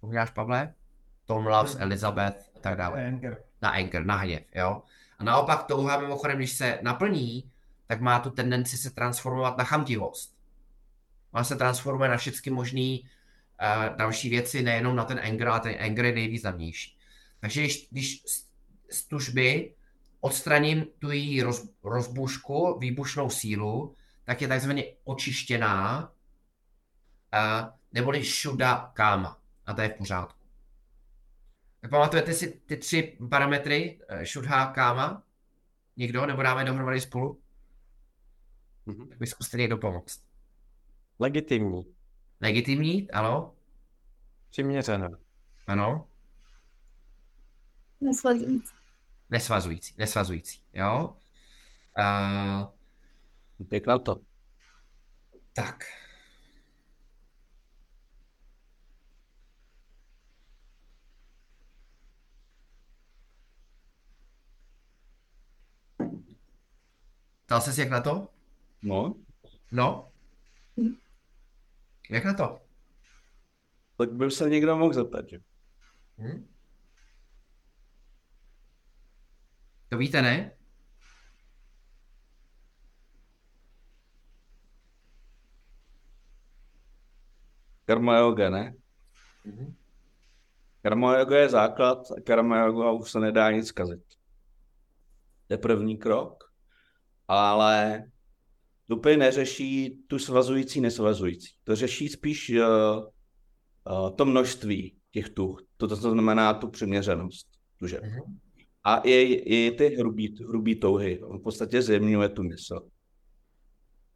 [0.00, 0.74] pomínáš Pavle?
[1.26, 3.06] Tom Loves Elizabeth a tak dále.
[3.06, 3.42] Anger.
[3.62, 4.82] Na anger, na hněv, jo.
[5.18, 7.50] A naopak touha mimochodem, když se naplní,
[7.86, 10.36] tak má tu tendenci se transformovat na chamtivost.
[11.32, 15.74] Má se transformuje na všechny možné uh, další věci, nejenom na ten anger, ale ten
[15.80, 16.98] anger je nejvýznamnější.
[17.40, 18.22] Takže když, když
[18.90, 19.74] z tužby
[20.20, 23.94] odstraním tu její roz, rozbušku, výbušnou sílu,
[24.24, 26.12] tak je takzvaně očištěná,
[27.32, 29.40] a, neboli šuda káma.
[29.66, 30.44] A to je v pořádku.
[31.80, 35.22] Tak pamatujete si ty tři parametry šudha eh, káma?
[35.96, 36.26] Někdo?
[36.26, 37.40] Nebo dáme dohromady spolu?
[38.86, 39.08] Mm-hmm.
[39.08, 40.24] Tak by zkuste někdo pomoct.
[41.18, 41.94] Legitimní.
[42.40, 43.54] Legitimní, ano.
[44.50, 45.10] Přiměřené.
[45.66, 46.08] Ano.
[48.00, 48.74] Nesvazující.
[49.30, 51.16] Nesvazující, nesvazující, jo.
[51.98, 52.73] Uh,
[53.68, 54.20] Pěkná to.
[55.52, 55.84] Tak.
[67.48, 68.28] Dal jsi jak na to?
[68.82, 69.14] No.
[69.72, 70.12] No.
[72.10, 72.60] Jak na to?
[73.98, 75.38] Tak byl se někdo mohl zeptat, že?
[76.18, 76.48] Hm?
[79.88, 80.56] To víte, ne?
[87.84, 88.74] Karma yoga, ne?
[89.46, 89.74] Mm-hmm.
[90.82, 94.04] Karma yoga je základ a karma yoga už se nedá nic kazit.
[95.46, 96.44] To je první krok,
[97.28, 98.04] ale
[98.92, 101.48] úplně neřeší tu svazující, nesvazující.
[101.64, 105.62] To řeší spíš uh, uh, to množství těch tuch.
[105.76, 107.46] To, to znamená tu přiměřenost
[107.78, 107.98] tuže.
[107.98, 108.38] Mm-hmm.
[108.84, 111.22] A i, i ty hrubý, hrubý touhy.
[111.22, 112.80] On v podstatě zjemňuje tu mysl.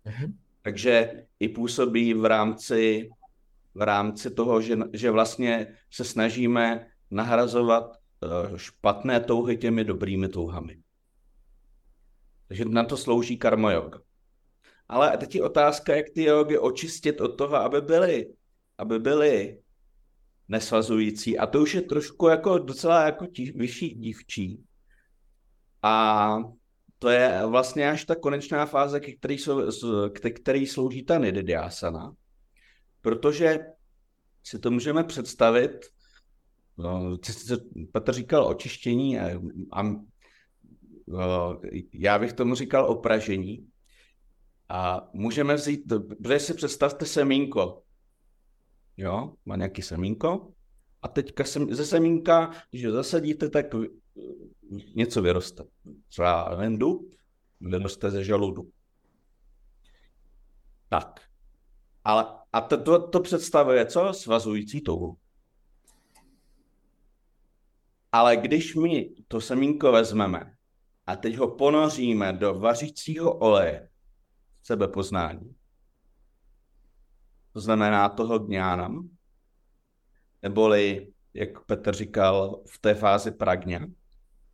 [0.06, 0.34] Mm-hmm.
[0.62, 3.08] Takže i působí v rámci,
[3.78, 10.82] v rámci toho, že, že vlastně se snažíme nahrazovat uh, špatné touhy těmi dobrými touhami.
[12.48, 14.00] Takže na to slouží karma yoga.
[14.88, 18.34] Ale teď je otázka, jak ty jogy očistit od toho, aby byly,
[18.78, 19.58] aby byly
[20.48, 21.38] nesvazující.
[21.38, 24.64] A to už je trošku jako docela jako tí, vyšší dívčí.
[25.82, 26.38] A
[26.98, 29.36] to je vlastně až ta konečná fáze, ke který,
[30.34, 32.12] který slouží ta nididhyasana,
[33.00, 33.58] protože
[34.42, 35.86] si to můžeme představit,
[36.78, 39.40] no, ty jsi- Petr říkal očištění a,
[39.72, 39.82] a
[41.06, 41.60] no,
[41.92, 43.68] já bych tomu říkal opražení.
[44.68, 45.82] A můžeme vzít,
[46.22, 47.82] protože si představte semínko.
[48.96, 50.52] Jo, má nějaký semínko.
[51.02, 53.66] A teďka sem, ze semínka, když ho zasadíte, tak
[54.94, 55.64] něco vyroste.
[56.08, 57.10] Třeba vendu,
[57.60, 58.70] vyroste ze žaludu.
[60.88, 61.20] Tak.
[62.04, 64.12] Ale, a to, to, to představuje co?
[64.12, 65.16] Svazující touhu.
[68.12, 70.54] Ale když my to semínko vezmeme
[71.06, 73.88] a teď ho ponoříme do vařícího oleje
[74.62, 75.54] sebepoznání,
[77.52, 79.08] to znamená toho gňánam,
[80.42, 83.80] neboli, jak Petr říkal, v té fázi pragňa,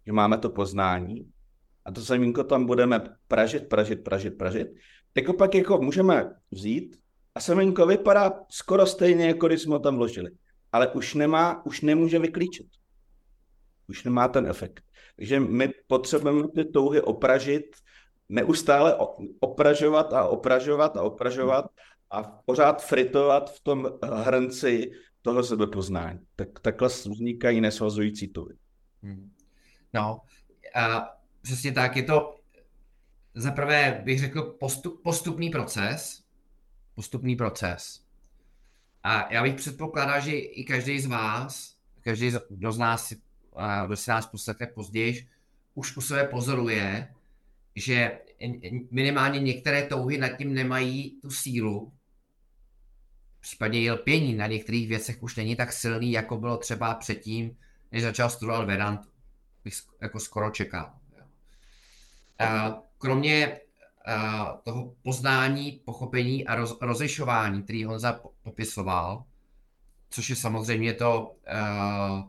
[0.07, 1.33] že máme to poznání
[1.85, 4.69] a to semínko tam budeme pražit, pražit, pražit, pražit,
[5.13, 7.04] tak opak jako můžeme vzít
[7.35, 10.31] a semínko vypadá skoro stejně, jako když jsme ho tam vložili.
[10.73, 12.67] Ale už nemá, už nemůže vyklíčet.
[13.89, 14.85] Už nemá ten efekt.
[15.17, 17.77] Takže my potřebujeme ty touhy opražit,
[18.29, 18.97] neustále
[19.41, 21.65] opražovat a opražovat a opražovat
[22.11, 24.91] a pořád fritovat v tom hrnci
[25.23, 26.19] toho sebepoznání.
[26.37, 28.55] Tak, takhle vznikají nesvazující touhy.
[29.03, 29.31] Hmm.
[29.95, 30.21] No,
[30.75, 31.11] a
[31.43, 32.35] přesně tak, je to
[33.35, 36.24] za prvé bych řekl postup, postupný proces,
[36.95, 38.05] postupný proces.
[39.03, 43.13] A já bych předpokládal, že i každý z vás, každý kdo z nás,
[43.87, 45.29] kdo si nás poslechne později,
[45.75, 47.15] už u sebe pozoruje,
[47.77, 48.19] že
[48.91, 51.93] minimálně některé touhy nad tím nemají tu sílu,
[53.41, 57.57] případně i lpění na některých věcech už není tak silný, jako bylo třeba předtím,
[57.93, 59.09] než začal studovat Vedantu.
[59.65, 60.99] Bych jako skoro čekal.
[62.99, 63.61] kromě
[64.05, 69.25] a, toho poznání, pochopení a roz, rozlišování, který Honza po- popisoval,
[70.11, 72.29] což je samozřejmě to, a,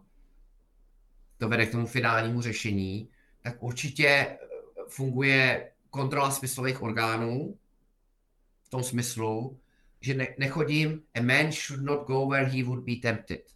[1.37, 3.09] to vede k tomu finálnímu řešení,
[3.41, 4.37] tak určitě eh,
[4.89, 7.57] funguje kontrola smyslových orgánů
[8.63, 9.59] v tom smyslu,
[10.01, 13.53] že ne, nechodím, a man should not go where he would be tempted.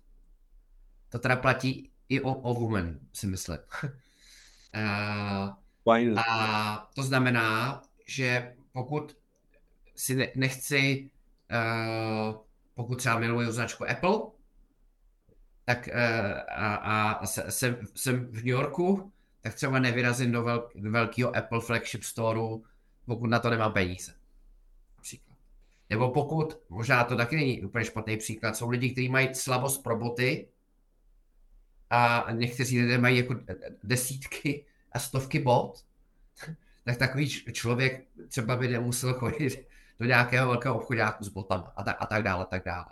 [1.09, 3.57] To teda platí i o, o woman, si myslím.
[4.73, 6.19] a, Fajn.
[6.19, 9.17] a to znamená, že pokud
[9.95, 11.09] si ne, nechci,
[11.51, 12.35] uh,
[12.73, 14.19] pokud třeba miluji značku Apple,
[15.65, 15.99] tak uh,
[16.49, 21.61] a, a se- jsem, jsem v New Yorku, tak třeba nevyrazím do, velk, velkého Apple
[21.61, 22.63] flagship storeu,
[23.05, 24.13] pokud na to nemám peníze.
[24.97, 25.37] Například.
[25.89, 29.97] Nebo pokud, možná to taky není úplně špatný příklad, jsou lidi, kteří mají slabost pro
[29.97, 30.47] boty
[31.89, 33.35] a někteří lidé mají jako
[33.83, 35.85] desítky a stovky bot,
[36.83, 39.67] tak takový člověk třeba by nemusel chodit
[39.99, 42.85] do nějakého velkého obchodáku s botama a tak, a tak dále, tak dále.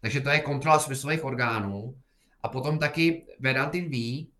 [0.00, 2.00] Takže to je kontrola smyslových orgánů.
[2.42, 4.32] A potom taky Vedantin ví,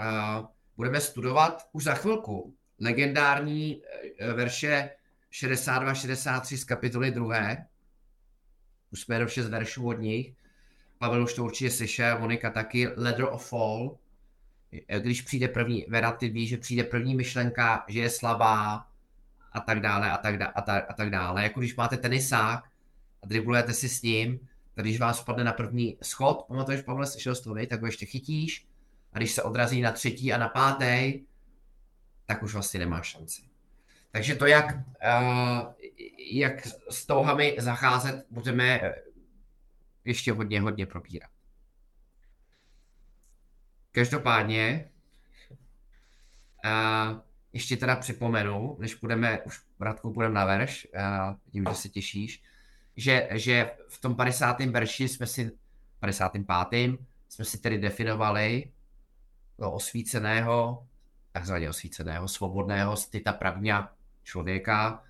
[0.00, 0.46] uh,
[0.76, 3.82] budeme studovat už za chvilku legendární
[4.18, 4.90] eh, verše
[5.32, 7.56] 62-63 z kapitoly 2.
[8.92, 10.32] Už jsme do 6 veršů od nich.
[10.98, 13.98] Pavel už to určitě slyšel, Monika taky, Ladder of Fall.
[14.88, 18.86] Eh, Když přijde první, Vedantin ví, že přijde první myšlenka, že je slabá
[19.52, 21.42] a tak dále a tak, a tak, a tak dále.
[21.42, 22.64] Jako když máte tenisák
[23.22, 27.06] a driblujete si s ním, tak když vás spadne na první schod, pamatuješ, Pavle,
[27.44, 28.66] to, vy, tak ho ještě chytíš
[29.12, 31.20] a když se odrazí na třetí a na pátý,
[32.26, 33.42] tak už vlastně nemá šanci.
[34.10, 35.72] Takže to, jak, uh,
[36.32, 38.94] jak s touhami zacházet, budeme eh,
[40.04, 41.30] ještě hodně, hodně probírat.
[43.94, 44.90] Každopádně,
[46.64, 47.20] uh,
[47.52, 52.42] ještě teda připomenu, než půjdeme, už Radku půjdeme na verš, uh, vidím, že se těšíš,
[52.96, 54.60] že, že v tom 50.
[54.60, 55.52] verši jsme si,
[56.00, 56.90] 55.
[57.28, 58.72] jsme si tedy definovali
[59.56, 60.86] toho osvíceného,
[61.32, 63.92] takzvaně osvíceného, svobodného stita pravňa
[64.22, 65.04] člověka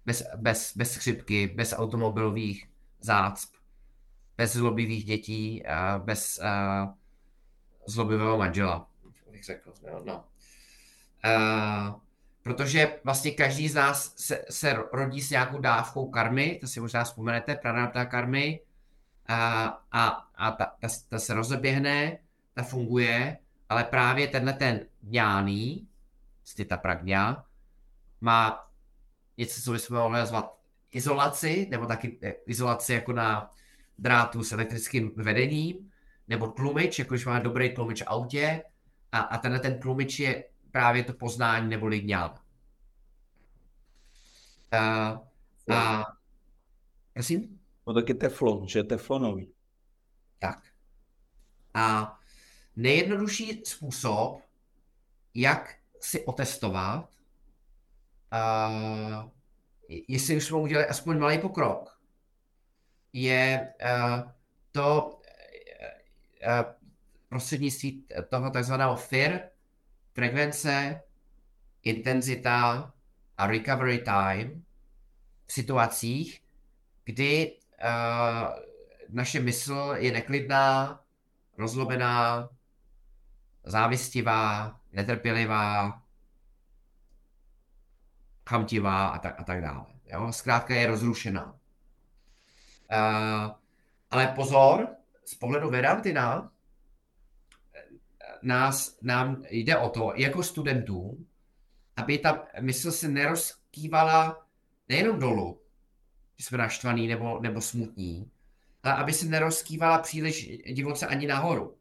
[0.05, 2.69] bez, bez, bez chřipky, bez automobilových
[2.99, 3.55] zácp,
[4.38, 6.89] bez zlobivých dětí, uh, bez uh,
[7.88, 8.88] zlobivého manžela,
[9.32, 9.74] bych řekl.
[10.05, 10.24] No.
[11.26, 11.95] Uh,
[12.43, 17.03] protože vlastně každý z nás se, se rodí s nějakou dávkou karmy, to si možná
[17.03, 18.59] vzpomenete, pranata karmy,
[19.28, 22.17] a, a, a ta, ta, ta se rozeběhne,
[22.53, 23.38] ta funguje,
[23.69, 25.88] ale právě tenhle ten ňáný,
[26.67, 27.45] ta pragňa,
[28.22, 28.67] má
[29.38, 30.57] něco, co bychom mohli nazvat
[30.91, 33.51] izolaci, nebo taky eh, izolaci jako na
[33.97, 35.91] drátu s elektrickým vedením,
[36.28, 38.63] nebo tlumič, jako když má dobrý tlumič v autě,
[39.11, 42.32] a, a tenhle ten tlumič je právě to poznání nebo ligňán.
[44.74, 46.05] Uh, a,
[47.13, 47.59] prosím?
[47.88, 49.53] No taky teflon, že je teflonový.
[50.39, 50.63] Tak.
[51.74, 52.17] A
[52.76, 54.41] nejjednodušší způsob,
[55.34, 57.09] jak si otestovat,
[58.34, 59.29] uh,
[60.07, 61.99] jestli už jsme udělali aspoň malý pokrok,
[63.13, 64.32] je uh,
[64.71, 65.19] to
[66.47, 66.71] uh,
[67.29, 69.41] prostřednictví toho takzvaného FIR,
[70.13, 71.01] frekvence,
[71.84, 72.93] intenzita
[73.38, 74.63] a recovery time
[75.47, 76.41] v situacích,
[77.03, 78.47] kdy uh,
[79.09, 80.99] naše mysl je neklidná,
[81.57, 82.49] rozlobená,
[83.63, 86.01] závistivá, netrpělivá,
[88.51, 89.85] chamtivá a tak, a tak dále.
[90.05, 90.27] Jo?
[90.31, 91.45] Zkrátka je rozrušená.
[92.91, 93.51] Uh,
[94.11, 94.87] ale pozor,
[95.25, 96.51] z pohledu Vedantina
[98.41, 101.25] nás, nám jde o to, jako studentů,
[101.95, 104.45] aby ta mysl se nerozkývala
[104.89, 105.61] nejenom dolů,
[106.37, 108.31] že jsme naštvaný nebo, nebo smutní,
[108.83, 111.77] ale aby se nerozkývala příliš divoce ani nahoru.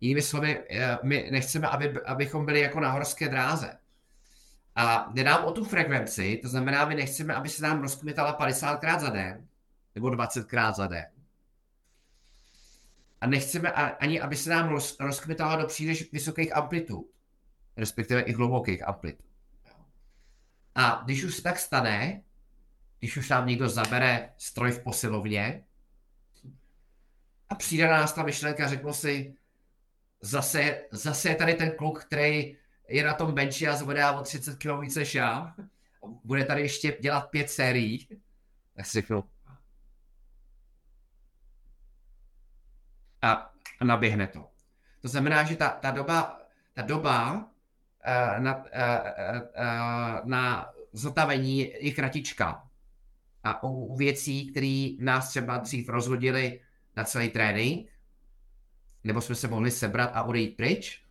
[0.00, 3.78] Jinými slovy, eh, my nechceme, aby, abychom byli jako na horské dráze.
[4.74, 9.00] A jde nám o tu frekvenci, to znamená, my nechceme, aby se nám rozkmitala 50krát
[9.00, 9.48] za den,
[9.94, 11.06] nebo 20krát za den.
[13.20, 17.06] A nechceme ani, aby se nám roz, rozkmitala do příliš vysokých amplitud,
[17.76, 19.26] respektive i hlubokých amplitud.
[20.74, 22.22] A když už se tak stane,
[22.98, 25.64] když už nám někdo zabere stroj v posilovně
[27.48, 29.34] a přijde na nás ta myšlenka, řeknu si,
[30.20, 32.56] zase, zase je tady ten kluk, který
[32.88, 35.54] je na tom benči a zvedá o 30 kg více než já,
[36.24, 38.08] bude tady ještě dělat pět sérií,
[38.76, 39.24] tak si řeknu,
[43.22, 44.48] a, a naběhne to.
[45.00, 46.40] To znamená, že ta, ta doba,
[46.72, 52.68] ta doba uh, na, uh, uh, na zotavení je kratička.
[53.44, 56.60] A u, u věcí, které nás třeba dřív rozhodili
[56.96, 57.90] na celý trénink,
[59.04, 61.01] nebo jsme se mohli sebrat a odejít pryč,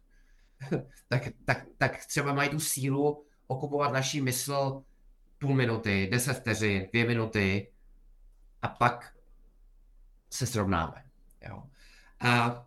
[1.08, 4.84] tak, tak, tak třeba mají tu sílu okupovat naší mysl
[5.38, 7.72] půl minuty, deset vteřin, dvě minuty
[8.62, 9.14] a pak
[10.30, 11.04] se srovnáme.
[11.50, 11.64] Jo.
[12.20, 12.66] A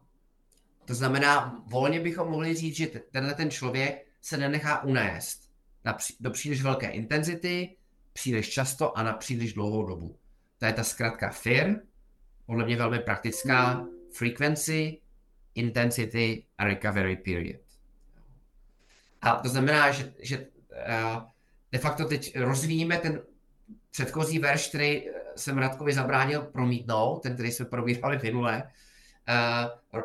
[0.85, 5.51] to znamená, volně bychom mohli říct, že tenhle ten člověk se nenechá unést
[5.85, 7.77] na, do příliš velké intenzity,
[8.13, 10.19] příliš často a na příliš dlouhou dobu.
[10.59, 11.81] To je ta zkrátka FIR,
[12.47, 15.01] podle mě velmi praktická, frequency,
[15.55, 17.64] intensity a recovery period.
[19.25, 21.23] A to znamená, že, že uh,
[21.73, 23.23] de facto teď rozvíjíme ten
[23.91, 25.03] předchozí verš, který
[25.37, 30.01] jsem Radkovi zabránil promítnout, ten, který jsme probírali minule, uh,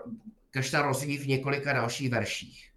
[0.52, 2.70] Kršna rozvíjí v několika dalších verších.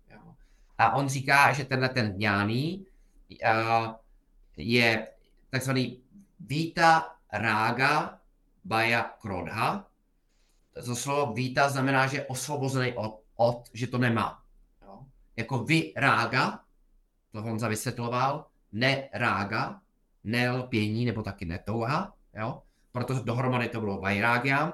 [0.79, 2.87] A on říká, že tenhle ten dňáný
[4.57, 5.09] je
[5.51, 6.03] takzvaný
[6.41, 8.19] Vita Rága
[8.65, 9.87] Baja Krodha.
[10.85, 14.42] To slovo Vita znamená, že je osvobozený od, od že to nemá.
[15.37, 16.65] Jako vy rága,
[17.33, 19.81] to Honza vysvětloval, ne rága,
[20.25, 22.63] nelpění nebo taky netouha, jo?
[22.93, 24.73] proto dohromady to bylo vajrágiam,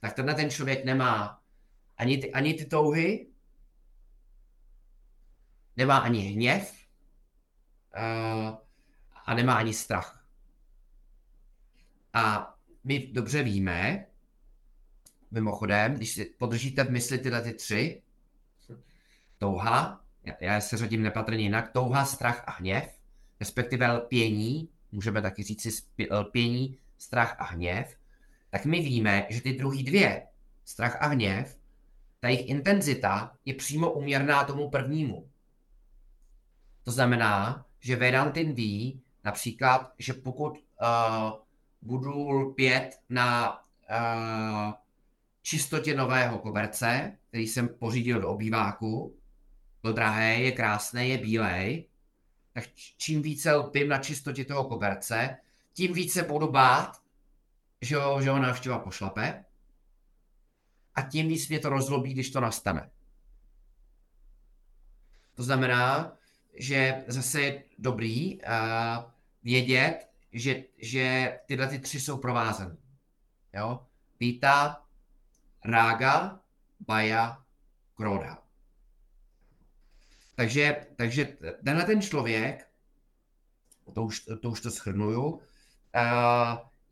[0.00, 1.42] tak tenhle ten člověk nemá
[1.96, 3.26] ani ty, ani ty touhy,
[5.76, 6.86] nemá ani hněv
[7.96, 8.58] uh,
[9.24, 10.26] a nemá ani strach.
[12.12, 12.54] A
[12.84, 14.06] my dobře víme,
[15.30, 18.02] mimochodem, když si podržíte v mysli tyhle ty tři,
[19.40, 20.00] touha,
[20.40, 22.98] já, se řadím nepatrně jinak, touha, strach a hněv,
[23.40, 27.96] respektive lpění, můžeme taky říct si lpění, strach a hněv,
[28.50, 30.26] tak my víme, že ty druhý dvě,
[30.64, 31.58] strach a hněv,
[32.20, 35.28] ta jejich intenzita je přímo uměrná tomu prvnímu.
[36.84, 40.58] To znamená, že Vedantin ví například, že pokud uh,
[41.82, 44.72] budu lpět na uh,
[45.42, 49.19] čistotě nového koberce, který jsem pořídil do obýváku,
[49.82, 51.88] byl drahý, je krásný, je bílej,
[52.52, 52.64] tak
[52.96, 55.36] čím více lpím na čistotě toho koberce,
[55.72, 57.02] tím více budu bát,
[57.80, 59.44] že ho, že ho návštěva pošlape
[60.94, 62.90] a tím víc mě to rozlobí, když to nastane.
[65.34, 66.16] To znamená,
[66.54, 68.44] že zase je dobrý uh,
[69.42, 72.76] vědět, že, že tyhle ty tři jsou provázané.
[73.54, 73.86] Jo?
[74.18, 74.84] Pita,
[75.64, 76.40] Rága,
[76.80, 77.42] Baja,
[77.94, 78.42] Kroda.
[80.40, 82.68] Takže, takže tenhle ten člověk,
[83.94, 85.40] to už to, už to schrnuju, uh,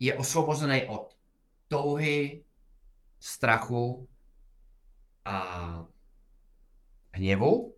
[0.01, 1.17] je osvobozený od
[1.69, 2.45] touhy,
[3.21, 4.09] strachu
[5.25, 5.87] a
[7.13, 7.75] hněvu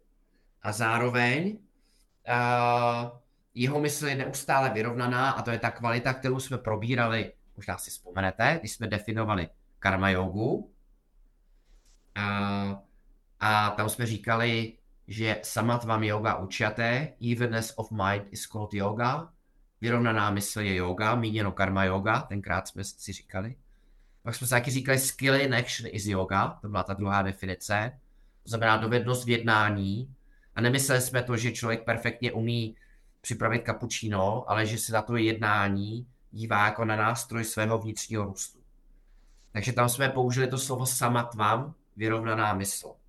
[0.62, 3.18] a zároveň uh,
[3.55, 7.91] jeho mysl je neustále vyrovnaná a to je ta kvalita, kterou jsme probírali, možná si
[7.91, 9.49] vzpomenete, když jsme definovali
[9.79, 10.75] karma jogu.
[12.14, 12.83] A,
[13.41, 14.80] a tam jsme říkali,
[15.11, 19.29] že samatvam yoga učate, evenness of mind is called yoga,
[19.81, 23.57] vyrovnaná mysl je yoga, míněno karma yoga, tenkrát jsme si říkali.
[24.23, 27.99] Pak jsme si taky říkali skill in action is yoga, to byla ta druhá definice,
[28.43, 30.15] to znamená dovednost v jednání.
[30.55, 32.77] A nemysleli jsme to, že člověk perfektně umí
[33.21, 38.59] připravit kapučíno, ale že se na to jednání dívá jako na nástroj svého vnitřního růstu.
[39.53, 43.00] Takže tam jsme použili to slovo samatvam, vyrovnaná mysl.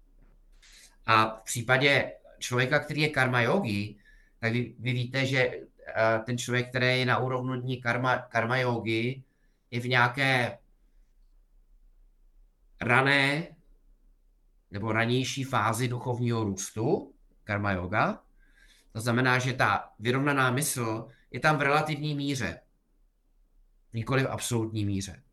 [1.05, 3.95] A v případě člověka, který je karma yogi,
[4.39, 9.23] tak vy, vy víte, že eh, ten člověk, který je na úrovni karma, karma yogi,
[9.71, 10.57] je v nějaké
[12.81, 13.47] rané
[14.71, 18.23] nebo ranější fázi duchovního růstu, karma yoga.
[18.91, 22.61] To znamená, že ta vyrovnaná mysl je tam v relativní míře,
[23.93, 25.23] nikoli v absolutní míře.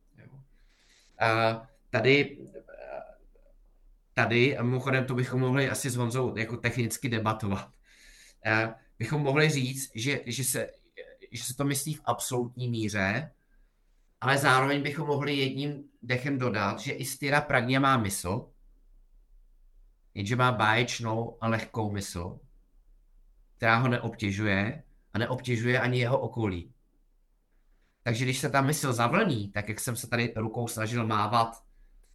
[1.19, 2.39] A tady,
[4.19, 7.71] tady, a mimochodem to bychom mohli asi s Honzou jako technicky debatovat,
[8.45, 10.71] a bychom mohli říct, že, že, se,
[11.31, 13.31] že se to myslí v absolutní míře,
[14.21, 18.51] ale zároveň bychom mohli jedním dechem dodat, že i styra pragně má mysl,
[20.15, 22.39] jenže má báječnou a lehkou mysl,
[23.57, 26.75] která ho neobtěžuje a neobtěžuje ani jeho okolí.
[28.03, 31.63] Takže když se ta mysl zavlní, tak jak jsem se tady rukou snažil mávat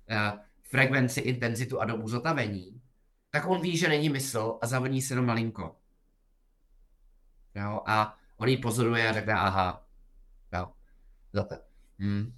[0.09, 0.31] eh,
[0.73, 2.81] frekvenci, intenzitu a dobu zotavení,
[3.29, 5.75] tak on ví, že není mysl a zavlní se jenom malinko.
[7.55, 7.81] Jo?
[7.85, 9.85] A on ji pozoruje a řekne, aha,
[10.53, 10.71] jo,
[11.33, 11.59] zate.
[11.99, 12.33] Hmm.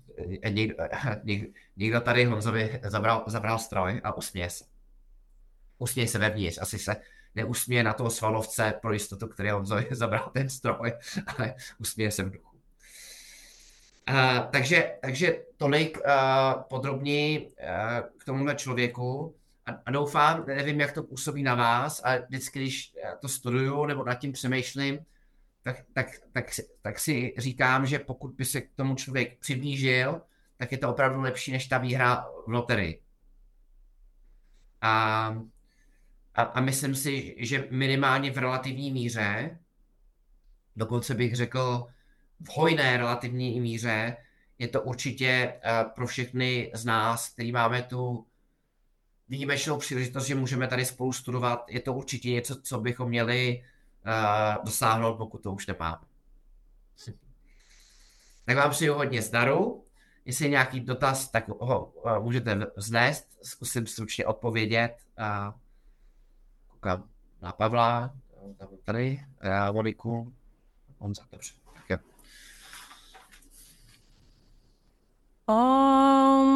[0.49, 0.75] Někdo,
[1.23, 4.65] někdo, někdo tady Honzovi zabral, zabral stroj a usměje se.
[5.77, 6.95] Usměje se vevnitř, asi se
[7.35, 10.93] neusměje na toho svalovce pro jistotu, který Honzovi zabral ten stroj,
[11.27, 12.31] ale usměje se.
[14.09, 17.53] Uh, takže, takže tolik uh, podrobněji uh,
[18.17, 19.35] k tomuhle člověku
[19.65, 24.03] a, a doufám, nevím, jak to působí na vás, a vždycky, když to studuju nebo
[24.03, 24.99] nad tím přemýšlím,
[25.63, 30.21] tak, tak, tak, si, tak si říkám, že pokud by se k tomu člověk přiblížil,
[30.57, 33.01] tak je to opravdu lepší než ta výhra v loterii.
[34.81, 35.27] A,
[36.35, 39.59] a, a myslím si, že minimálně v relativní míře,
[40.75, 41.87] dokonce bych řekl,
[42.39, 44.17] v hojné relativní míře
[44.59, 48.25] je to určitě eh, pro všechny z nás, který máme tu
[49.29, 53.63] výjimečnou příležitost, že můžeme tady spolu studovat, je to určitě něco, co bychom měli
[54.05, 56.05] uh, dosáhnout, pokud to už nemáme.
[58.45, 59.85] Tak vám přeju hodně zdaru.
[60.25, 64.97] Jestli je nějaký dotaz, tak ho uh, můžete vznést, zkusím stručně odpovědět.
[66.67, 67.09] Koukám
[67.41, 68.15] na Pavla,
[68.83, 69.25] tady,
[69.71, 70.33] Moniku,
[70.99, 71.64] on za dobře.
[75.49, 76.47] ॐ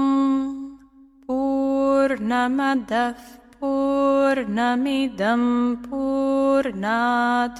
[1.27, 3.19] पूर्णमदः
[3.61, 5.43] पूर्णमिदं
[5.75, 7.59] पूर्णात्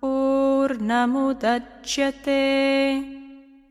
[0.00, 2.44] पूर्णमुदच्यते।